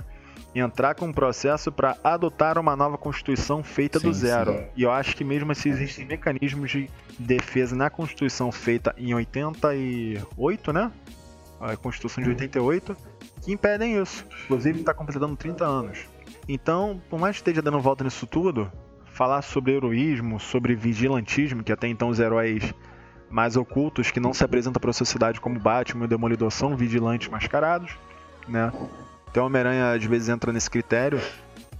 [0.55, 4.53] entrar com um processo para adotar uma nova Constituição feita sim, do zero.
[4.53, 4.65] Sim.
[4.77, 10.73] E eu acho que mesmo assim existem mecanismos de defesa na Constituição feita em 88,
[10.73, 10.91] né?
[11.61, 12.97] A Constituição de 88,
[13.43, 14.25] que impedem isso.
[14.45, 15.99] Inclusive está completando 30 anos.
[16.49, 18.71] Então, por mais que esteja dando volta nisso tudo,
[19.07, 22.73] falar sobre heroísmo, sobre vigilantismo, que até então os heróis
[23.29, 26.77] mais ocultos que não se apresentam para a sociedade como Batman e o Demolidor são
[26.77, 27.97] vigilantes mascarados,
[28.47, 28.73] né?
[29.31, 31.21] Então Homem-Aranha às vezes entra nesse critério.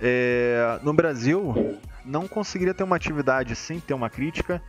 [0.01, 4.63] É, no Brasil, não conseguiria ter uma atividade sem ter uma crítica.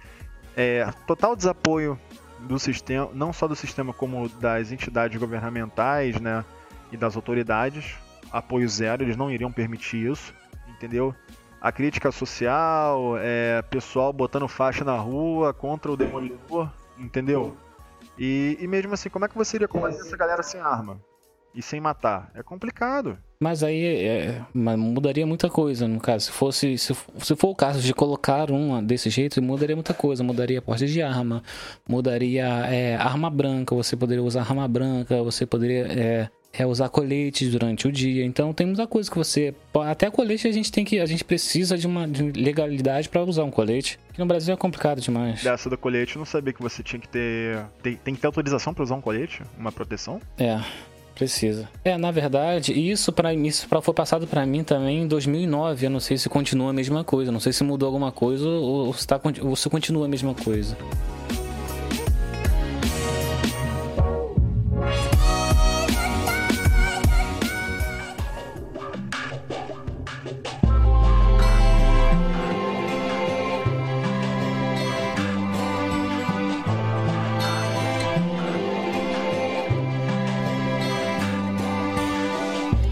[0.56, 2.00] É, total desapoio
[2.40, 6.44] do sistema, não só do sistema como das entidades governamentais, né,
[6.92, 7.96] e das autoridades.
[8.32, 10.34] Apoio zero, eles não iriam permitir isso,
[10.68, 11.16] entendeu?
[11.60, 17.58] A crítica social, é, pessoal botando faixa na rua contra o demolidor, entendeu?
[18.18, 21.02] E, e mesmo assim, como é que você iria combater essa galera sem arma?
[21.54, 22.32] E sem matar.
[22.34, 23.18] É complicado.
[23.40, 26.26] Mas aí é, mudaria muita coisa, no caso.
[26.26, 30.24] Se fosse se, se for o caso de colocar uma desse jeito, mudaria muita coisa.
[30.24, 31.42] Mudaria porte de arma,
[31.88, 37.50] mudaria é, arma branca, você poderia usar arma branca, você poderia é, é, usar coletes
[37.50, 38.26] durante o dia.
[38.26, 39.54] Então tem muita coisa que você.
[39.86, 41.00] Até colete a gente tem que.
[41.00, 43.98] A gente precisa de uma de legalidade para usar um colete.
[44.12, 45.44] Que no Brasil é complicado demais.
[45.44, 47.64] Dessa do colete, eu não sabia que você tinha que ter.
[47.82, 49.42] Tem, tem que ter autorização para usar um colete?
[49.58, 50.20] Uma proteção?
[50.38, 50.60] É.
[51.20, 51.68] Precisa.
[51.84, 55.86] É, na verdade, isso para isso pra, foi passado para mim também em 2009.
[55.86, 57.30] Eu não sei se continua a mesma coisa.
[57.30, 60.78] Não sei se mudou alguma coisa ou se, tá, ou se continua a mesma coisa.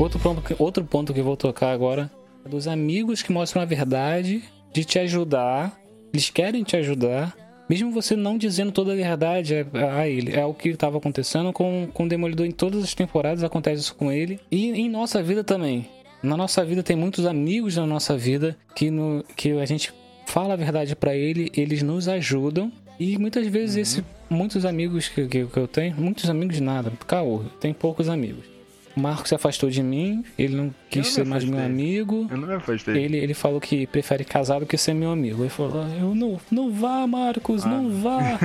[0.08, 2.10] Outro ponto, outro ponto que eu vou tocar agora
[2.46, 4.42] é dos amigos que mostram a verdade,
[4.72, 5.78] de te ajudar,
[6.14, 7.36] eles querem te ajudar,
[7.70, 10.34] mesmo você não dizendo toda a verdade a ele.
[10.34, 13.96] É o que estava acontecendo com, com o Demolidor em todas as temporadas, acontece isso
[13.96, 14.40] com ele.
[14.50, 15.90] E em nossa vida também.
[16.24, 19.94] Na nossa vida tem muitos amigos na nossa vida que, no, que a gente
[20.26, 22.72] fala a verdade para ele, eles nos ajudam.
[22.98, 23.82] E muitas vezes uhum.
[23.82, 28.57] esse, muitos amigos que, que, que, eu tenho, muitos amigos nada, caô, tem poucos amigos.
[28.98, 32.26] O Marco se afastou de mim, ele não quis ser mais meu amigo.
[32.32, 32.98] Eu não me afastei.
[32.98, 35.44] Ele, ele falou que prefere casar do que ser meu amigo.
[35.44, 37.70] Ele falou: Eu não, não vá, Marcos, ah.
[37.70, 38.40] não vá.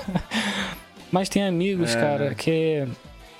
[1.12, 2.00] Mas tem amigos, é.
[2.00, 2.88] cara, que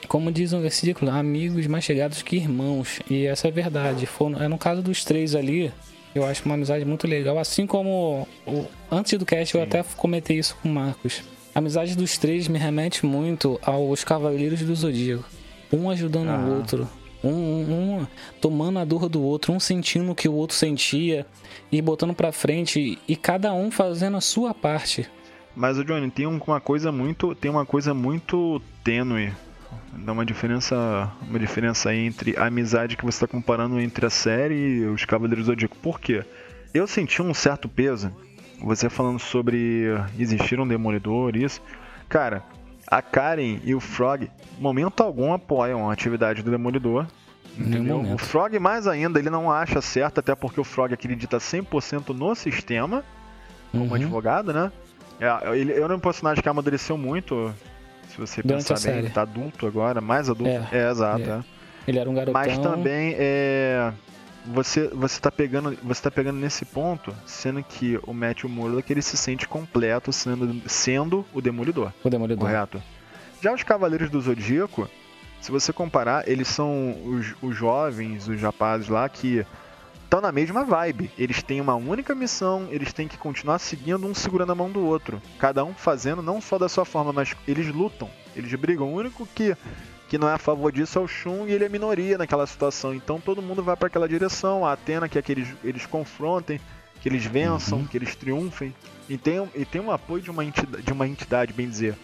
[0.07, 3.01] como diz um versículo, amigos mais chegados que irmãos.
[3.09, 4.05] E essa é verdade.
[4.05, 5.73] Foi, é no caso dos três ali,
[6.15, 7.39] eu acho uma amizade muito legal.
[7.39, 9.59] Assim como o, antes do cast Sim.
[9.59, 11.23] eu até comentei isso com o Marcos.
[11.57, 15.25] A amizade dos três me remete muito aos Cavaleiros do Zodíaco.
[15.73, 16.39] Um ajudando ah.
[16.39, 16.87] o outro.
[17.25, 18.07] Um, um, um,
[18.43, 21.25] tomando a dor do outro, um sentindo o que o outro sentia
[21.73, 25.09] e botando pra frente e cada um fazendo a sua parte.
[25.57, 29.33] Mas o Johnny tem uma coisa muito, tem uma coisa muito tênue,
[29.95, 34.55] dá uma diferença, uma diferença entre a amizade que você está comparando entre a série
[34.55, 35.79] e os Cavaleiros do Zodíaco.
[35.79, 36.23] Por quê?
[36.75, 38.13] Eu senti um certo peso
[38.67, 39.87] você falando sobre
[40.19, 41.63] existir um demolidor, isso.
[42.09, 42.43] Cara,
[42.87, 47.07] a Karen e o Frog, momento algum, apoiam a atividade do demolidor.
[48.13, 52.35] O Frog, mais ainda, ele não acha certo, até porque o Frog acredita 100% no
[52.35, 53.03] sistema,
[53.73, 53.95] como uhum.
[53.95, 54.71] advogado, né?
[55.19, 57.55] É, ele, era um personagem que amadureceu muito,
[58.09, 60.51] se você Durante pensar bem, ele tá adulto agora, mais adulto.
[60.51, 61.31] É, é exato.
[61.31, 61.41] É.
[61.89, 62.35] Ele era um garotão.
[62.35, 63.93] Mas também é
[64.47, 69.03] você você tá pegando você tá pegando nesse ponto, sendo que o Matthew Murdock ele
[69.03, 71.93] se sente completo sendo sendo o demolidor.
[72.05, 72.47] O demolidor.
[72.47, 72.83] Correto.
[73.41, 74.89] Já os Cavaleiros do Zodíaco,
[75.41, 79.45] se você comparar, eles são os, os jovens, os rapazes lá que
[80.03, 81.11] estão na mesma vibe.
[81.19, 84.85] Eles têm uma única missão, eles têm que continuar seguindo um segurando a mão do
[84.85, 85.21] outro.
[85.39, 88.89] Cada um fazendo não só da sua forma, mas eles lutam, eles brigam.
[88.89, 89.57] O único que
[90.09, 92.95] que não é a favor disso é o Shun e ele é minoria naquela situação.
[92.95, 94.65] Então todo mundo vai para aquela direção.
[94.65, 96.61] A Atena quer que eles, eles confrontem,
[97.01, 97.87] que eles vençam, uhum.
[97.87, 98.75] que eles triunfem.
[99.09, 101.97] E tem, e tem um apoio de uma, entidade, de uma entidade, bem dizer,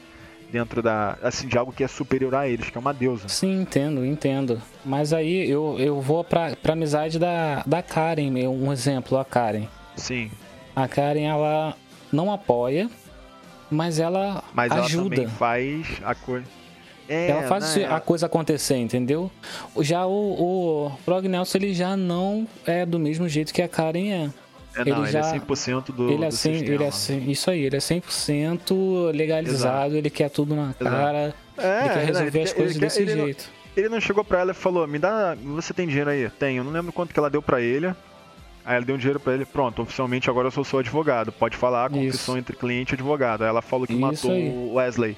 [0.50, 3.28] dentro da assim de algo que é superior a eles, que é uma deusa.
[3.28, 4.60] Sim, entendo, entendo.
[4.84, 9.66] Mas aí eu, eu vou pra, pra amizade da, da Karen, um exemplo, a Karen.
[9.96, 10.30] Sim.
[10.74, 11.76] A Karen, ela
[12.12, 12.88] não apoia,
[13.70, 14.82] mas ela mas ajuda.
[14.84, 16.61] Mas ela também faz a coisa
[17.12, 17.86] é, ela faz né?
[17.90, 19.30] a coisa acontecer, entendeu?
[19.80, 20.10] Já o,
[20.90, 24.30] o Frog Nelson, ele já não é do mesmo jeito que a Karen é.
[24.74, 26.74] É, ele, não, já, ele é 100% do, ele é do 100, sistema.
[26.74, 29.96] Ele é, isso aí, ele é 100% legalizado, Exato.
[29.96, 33.44] ele quer tudo na cara, é, ele quer resolver ele, as coisas ele, desse jeito.
[33.44, 36.30] Não, ele não chegou pra ela e falou, me dá, você tem dinheiro aí?
[36.30, 37.88] Tenho, eu não lembro quanto que ela deu pra ele.
[38.64, 41.56] Aí ela deu um dinheiro pra ele, pronto, oficialmente agora eu sou seu advogado, pode
[41.56, 43.42] falar a confissão entre cliente e advogado.
[43.42, 45.16] Aí ela falou que isso matou o Wesley.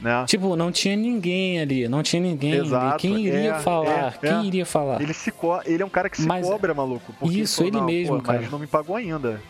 [0.00, 0.24] Né?
[0.26, 2.98] Tipo, não tinha ninguém ali, não tinha ninguém Exato, ali.
[2.98, 4.14] Quem iria é, falar?
[4.22, 4.44] É, Quem é.
[4.44, 5.00] iria falar?
[5.00, 5.32] Ele, se
[5.66, 7.14] ele é um cara que se Mas, cobra, maluco.
[7.30, 8.40] Isso, ele, falou, ele mesmo, pô, cara.
[8.40, 9.40] Mas não me pagou ainda.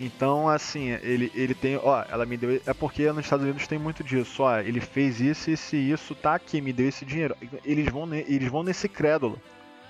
[0.00, 1.76] Então, assim, ele, ele tem.
[1.76, 2.60] Ó, ela me deu.
[2.64, 4.44] É porque nos Estados Unidos tem muito disso.
[4.44, 7.36] Ó, ele fez isso, isso e isso, tá aqui, me deu esse dinheiro.
[7.64, 9.40] Eles vão, eles vão nesse crédulo.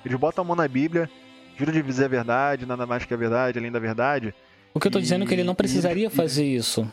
[0.05, 1.11] Eles botam a mão na Bíblia,
[1.59, 4.35] juram de dizer a verdade, nada mais que a verdade, além da verdade.
[4.73, 6.91] O que eu tô e, dizendo é que ele não precisaria e, fazer isso.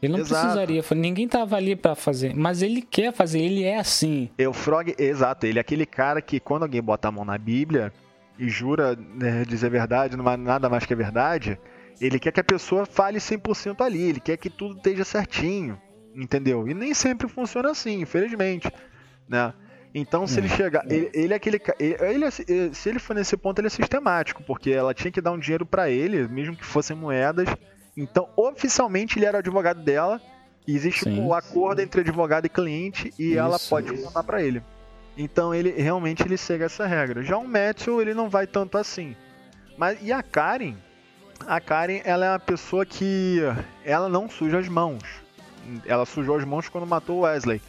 [0.00, 0.54] Ele não exato.
[0.54, 4.30] precisaria, ninguém tava ali para fazer, mas ele quer fazer, ele é assim.
[4.38, 7.36] É o Frog, exato, ele é aquele cara que quando alguém bota a mão na
[7.36, 7.92] Bíblia
[8.38, 11.58] e jura né, dizer verdade, não é nada mais que a verdade,
[12.00, 15.80] ele quer que a pessoa fale 100% ali, ele quer que tudo esteja certinho,
[16.14, 16.68] entendeu?
[16.68, 18.70] E nem sempre funciona assim, infelizmente,
[19.28, 19.52] né?
[19.94, 20.50] Então, se ele é.
[20.50, 20.84] chegar.
[20.88, 21.60] Ele, ele é aquele.
[21.80, 25.32] Ele, ele, se ele for nesse ponto, ele é sistemático, porque ela tinha que dar
[25.32, 27.48] um dinheiro para ele, mesmo que fossem moedas,
[27.98, 30.20] então, oficialmente, ele era advogado dela.
[30.66, 33.38] E existe um acordo entre advogado e cliente e Isso.
[33.38, 34.62] ela pode contar para ele.
[35.16, 37.22] Então, ele realmente ele segue essa regra.
[37.22, 39.16] Já o Matthew, ele não vai tanto assim.
[39.78, 40.74] Mas e a Karen?
[41.46, 43.38] A Karen, ela é uma pessoa que
[43.82, 45.02] ela não suja as mãos.
[45.86, 47.62] Ela sujou as mãos quando matou o Wesley.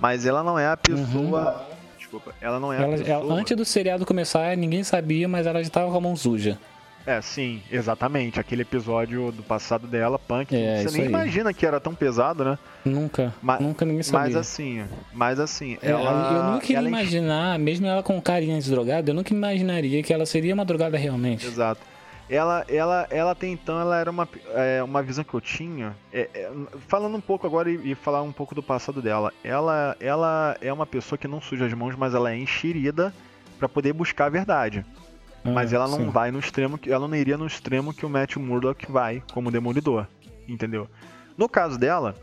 [0.00, 1.66] Mas ela não é a pessoa.
[1.68, 1.76] Uhum.
[1.98, 3.10] Desculpa, ela não é ela, a pessoa.
[3.10, 6.58] Ela, antes do seriado começar, ninguém sabia, mas ela já estava com a mão suja.
[7.08, 8.38] É, sim, exatamente.
[8.38, 11.08] Aquele episódio do passado dela, Punk, é, você nem aí.
[11.08, 12.58] imagina que era tão pesado, né?
[12.84, 13.32] Nunca.
[13.40, 14.26] Mas, nunca ninguém sabia.
[14.26, 18.70] Mas assim, mas assim, é, ela, Eu nunca iria imaginar, mesmo ela com carinha de
[18.70, 21.46] drogada, eu nunca imaginaria que ela seria uma drogada realmente.
[21.46, 21.80] Exato.
[22.28, 25.96] ela, ela, ela até então ela era uma, é, uma visão que eu tinha.
[26.12, 26.52] É, é,
[26.88, 29.32] falando um pouco agora e, e, falar um pouco do passado dela.
[29.42, 33.14] Ela, ela é uma pessoa que não suja as mãos, mas ela é enxerida
[33.58, 34.84] para poder buscar a verdade.
[35.44, 36.10] Ah, mas ela não sim.
[36.10, 39.50] vai no extremo, que ela não iria no extremo que o Matt Murdock vai como
[39.50, 40.06] demolidor,
[40.48, 40.88] entendeu?
[41.36, 42.14] No caso dela,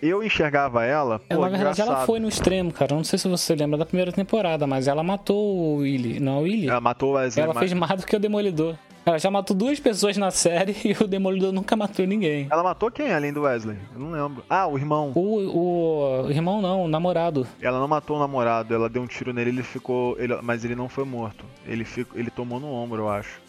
[0.00, 1.18] eu enxergava ela.
[1.18, 1.88] Pô, na verdade, engraçado.
[1.88, 2.94] ela foi no extremo, cara.
[2.94, 6.20] Não sei se você lembra da primeira temporada, mas ela matou o Willy.
[6.20, 6.68] Não, é o Willy?
[6.68, 7.44] Ela matou o Wesley.
[7.44, 8.76] Ela fez mais do que o Demolidor.
[9.08, 12.46] Ela já matou duas pessoas na série e o Demolidor nunca matou ninguém.
[12.50, 13.78] Ela matou quem além do Wesley?
[13.94, 14.44] Eu não lembro.
[14.50, 15.12] Ah, o irmão.
[15.14, 17.46] O, o, irmão não, o namorado.
[17.60, 20.14] Ela não matou o namorado, ela deu um tiro nele ele ficou.
[20.18, 21.46] Ele, mas ele não foi morto.
[21.66, 23.40] Ele, ficou, ele tomou no ombro, eu acho.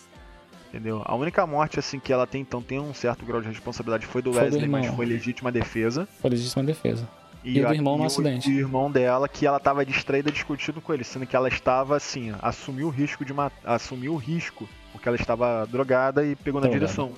[0.70, 1.02] Entendeu?
[1.04, 4.22] A única morte assim que ela tem, então, tem um certo grau de responsabilidade foi
[4.22, 6.08] do foi Wesley, do mas foi legítima defesa.
[6.22, 7.06] Foi legítima defesa.
[7.44, 8.50] E, e do irmão no acidente.
[8.50, 11.98] E o irmão dela, que ela estava distraída discutindo com ele, sendo que ela estava
[11.98, 13.76] assim, assumiu o risco de matar.
[13.76, 17.12] Assumiu o risco, porque ela estava drogada e pegou na direção.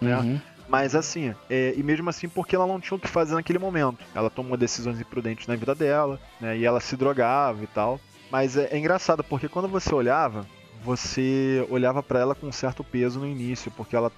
[0.00, 0.16] Né?
[0.16, 0.40] Uhum.
[0.68, 3.98] Mas assim, é, e mesmo assim porque ela não tinha o que fazer naquele momento.
[4.14, 6.56] Ela tomou decisões imprudentes na vida dela, né?
[6.56, 8.00] E ela se drogava e tal.
[8.30, 10.46] Mas é, é engraçado, porque quando você olhava,
[10.84, 14.12] você olhava para ela com um certo peso no início, porque ela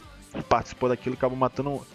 [0.48, 1.86] participou daquilo e acabou matando,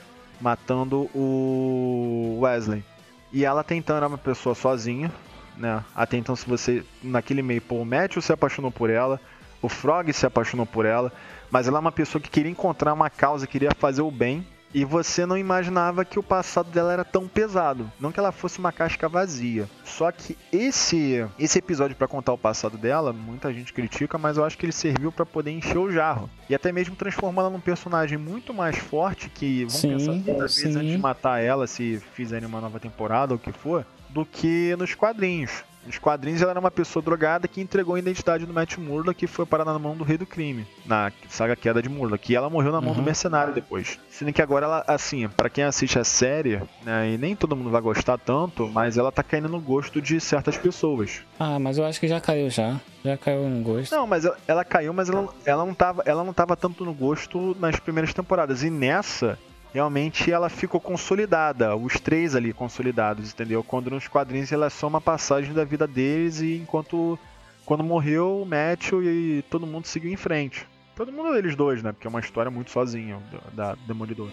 [0.41, 2.83] matando o Wesley.
[3.31, 5.11] E ela então era uma pessoa sozinha,
[5.55, 5.83] né?
[5.95, 9.19] Até então, se você, naquele meio, pô, o Matthew se apaixonou por ela,
[9.67, 11.11] o Frog se apaixonou por ela,
[11.51, 14.83] mas ela é uma pessoa que queria encontrar uma causa, queria fazer o bem, e
[14.83, 17.89] você não imaginava que o passado dela era tão pesado.
[17.99, 19.67] Não que ela fosse uma casca vazia.
[19.83, 24.43] Só que esse esse episódio para contar o passado dela, muita gente critica, mas eu
[24.43, 26.29] acho que ele serviu para poder encher o jarro.
[26.49, 30.75] E até mesmo transformá-la num personagem muito mais forte que vão sim, pensar 30 vezes
[30.75, 34.75] antes de matar ela se fizerem uma nova temporada ou o que for, do que
[34.77, 35.63] nos quadrinhos.
[35.87, 39.25] Nos quadrinhos ela era uma pessoa drogada que entregou a identidade do Matt Murdock que
[39.25, 42.29] foi parar na mão do rei do crime, na saga Queda de Murdock.
[42.29, 42.97] E ela morreu na mão uhum.
[42.97, 43.97] do mercenário depois.
[44.09, 47.69] Sendo que agora ela, assim, para quem assiste a série, né, e nem todo mundo
[47.69, 51.21] vai gostar tanto, mas ela tá caindo no gosto de certas pessoas.
[51.39, 52.75] Ah, mas eu acho que já caiu já.
[53.05, 53.95] Já caiu no gosto.
[53.95, 56.93] Não, mas ela, ela caiu, mas ela, ela, não tava, ela não tava tanto no
[56.93, 58.61] gosto nas primeiras temporadas.
[58.61, 59.39] E nessa,
[59.73, 63.63] realmente ela ficou consolidada, os três ali consolidados, entendeu?
[63.63, 67.17] Quando nos quadrinhos ela é só uma passagem da vida deles e enquanto
[67.65, 70.65] quando morreu o Matthew e todo mundo seguiu em frente.
[70.95, 71.91] Todo mundo deles dois, né?
[71.91, 73.19] Porque é uma história muito sozinha
[73.53, 74.29] da Demolidor.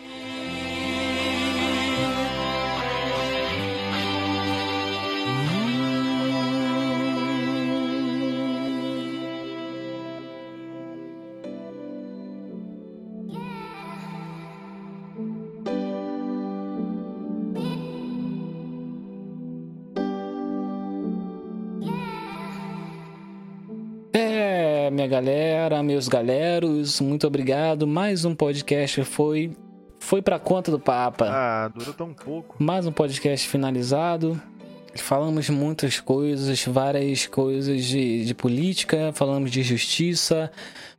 [25.14, 27.86] Galera, meus galeros, muito obrigado.
[27.86, 29.52] Mais um podcast foi
[30.00, 31.26] foi para conta do Papa.
[31.30, 32.56] Ah, dura tão pouco.
[32.58, 34.42] Mais um podcast finalizado.
[34.96, 40.50] Falamos muitas coisas, várias coisas de, de política, falamos de justiça,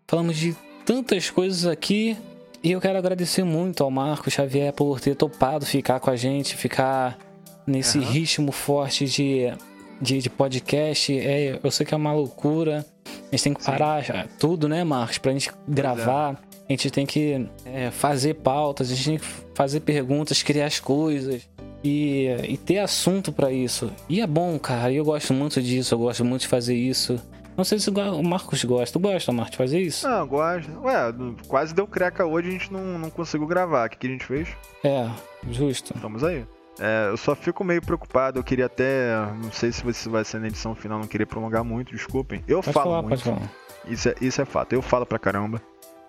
[0.08, 0.56] falamos de
[0.86, 2.18] tantas coisas aqui.
[2.64, 6.56] E eu quero agradecer muito ao Marco Xavier por ter topado ficar com a gente,
[6.56, 7.20] ficar
[7.68, 8.06] nesse uhum.
[8.06, 9.54] ritmo forte de,
[10.02, 11.20] de, de podcast.
[11.20, 12.86] É, eu sei que é uma loucura.
[13.06, 14.14] A gente tem que parar Sim.
[14.40, 15.18] tudo, né, Marcos?
[15.18, 16.34] Pra gente gravar.
[16.34, 16.56] É.
[16.68, 20.80] A gente tem que é, fazer pautas, a gente tem que fazer perguntas, criar as
[20.80, 21.48] coisas.
[21.84, 23.92] E, e ter assunto para isso.
[24.10, 24.92] E é bom, cara.
[24.92, 25.94] Eu gosto muito disso.
[25.94, 27.22] Eu gosto muito de fazer isso.
[27.56, 29.00] Não sei se o Marcos gosta.
[29.00, 30.08] Tu gosta, Marcos, de fazer isso?
[30.08, 30.70] Não, gosto.
[30.82, 31.14] Ué,
[31.48, 33.88] quase deu creca hoje, a gente não, não conseguiu gravar.
[33.88, 34.50] O que, que a gente fez?
[34.84, 35.10] É,
[35.50, 35.94] justo.
[35.96, 36.46] Estamos aí.
[36.80, 38.40] É, eu só fico meio preocupado.
[38.40, 39.16] Eu queria até.
[39.42, 42.44] Não sei se você vai ser na edição final, não queria prolongar muito, desculpem.
[42.48, 43.50] Eu pode falo falar, muito.
[43.88, 44.74] Isso é, isso é fato.
[44.74, 45.62] Eu falo pra caramba.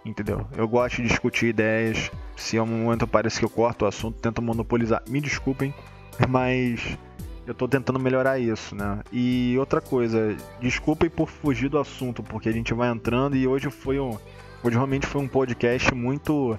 [0.04, 0.46] Entendeu?
[0.56, 2.12] Eu gosto de discutir ideias.
[2.36, 5.02] Se é um momento parece que eu corto o assunto, tento monopolizar.
[5.08, 5.74] Me desculpem,
[6.28, 6.96] mas
[7.44, 9.00] eu tô tentando melhorar isso, né?
[9.12, 13.68] E outra coisa, desculpem por fugir do assunto, porque a gente vai entrando e hoje
[13.68, 14.16] foi um.
[14.62, 16.58] Hoje realmente foi um podcast muito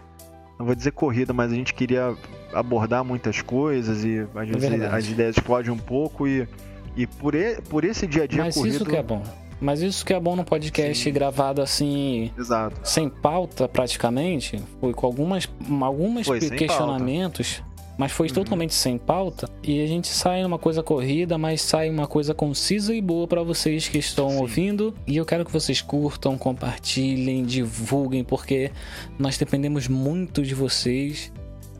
[0.57, 2.15] não vou dizer corrida, mas a gente queria
[2.53, 6.47] abordar muitas coisas e às vezes é as ideias fogem um pouco e,
[6.95, 8.75] e por, e, por esse dia a dia mas corrido...
[8.75, 9.21] isso que é bom.
[9.59, 11.11] Mas isso que é bom no podcast Sim.
[11.11, 12.79] gravado assim, Exato.
[12.83, 15.49] sem pauta praticamente, foi com algumas,
[15.81, 17.63] algumas foi, questionamentos
[17.97, 18.33] mas foi uhum.
[18.35, 19.49] totalmente sem pauta.
[19.63, 23.43] E a gente sai numa coisa corrida, mas sai uma coisa concisa e boa para
[23.43, 24.37] vocês que estão Sim.
[24.37, 24.93] ouvindo.
[25.05, 28.71] E eu quero que vocês curtam, compartilhem, divulguem, porque
[29.17, 31.31] nós dependemos muito de vocês.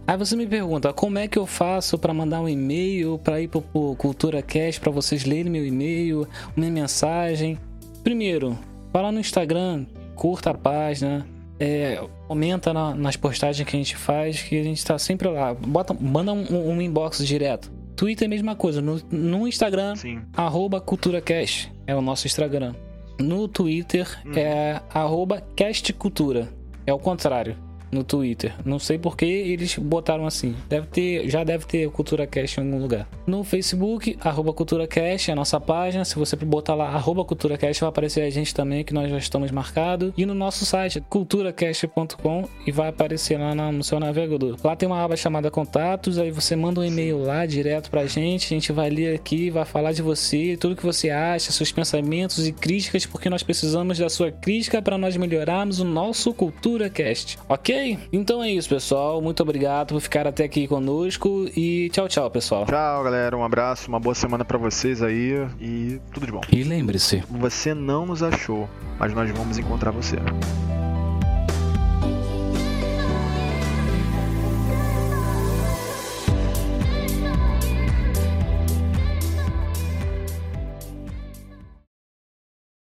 [0.07, 3.49] Aí você me pergunta, como é que eu faço para mandar um e-mail para ir
[3.49, 6.26] pro, pro CulturaCast para vocês lerem meu e-mail,
[6.56, 7.60] minha mensagem?
[8.06, 8.57] Primeiro,
[8.94, 9.85] vá lá no Instagram,
[10.15, 11.27] curta a página,
[11.59, 15.53] é, comenta na, nas postagens que a gente faz, que a gente tá sempre lá.
[15.53, 17.71] Bota, manda um, um inbox direto.
[17.95, 18.81] Twitter é a mesma coisa.
[18.81, 20.21] No, no Instagram, Sim.
[20.35, 22.75] arroba CulturaCast é o nosso Instagram.
[23.19, 24.34] No Twitter Uhum.
[24.35, 26.47] é arroba CastCultura.
[26.85, 27.57] É o contrário.
[27.98, 28.53] No Twitter.
[28.64, 30.56] Não sei por que eles botaram assim.
[30.69, 33.07] Deve ter, já deve ter Cultura Cast em algum lugar.
[33.26, 36.06] No Facebook, arroba CulturaCast é a nossa página.
[36.06, 39.49] Se você botar lá arroba CulturaCast, vai aparecer a gente também, que nós já estamos
[39.49, 40.14] marcados.
[40.15, 44.57] E no nosso site, culturacast.com, e vai aparecer lá no seu navegador.
[44.64, 48.45] Lá tem uma aba chamada Contatos, aí você manda um e-mail lá direto pra gente.
[48.45, 52.48] A gente vai ler aqui, vai falar de você, tudo que você acha, seus pensamentos
[52.48, 57.40] e críticas, porque nós precisamos da sua crítica para nós melhorarmos o nosso CulturaCast.
[57.49, 57.86] Ok?
[58.11, 59.22] Então é isso, pessoal.
[59.22, 62.65] Muito obrigado por ficar até aqui conosco e tchau, tchau, pessoal.
[62.65, 63.38] Tchau, galera.
[63.38, 66.41] Um abraço, uma boa semana pra vocês aí e tudo de bom.
[66.51, 68.68] E lembre-se, Você não nos achou,
[68.99, 70.18] mas nós vamos encontrar você.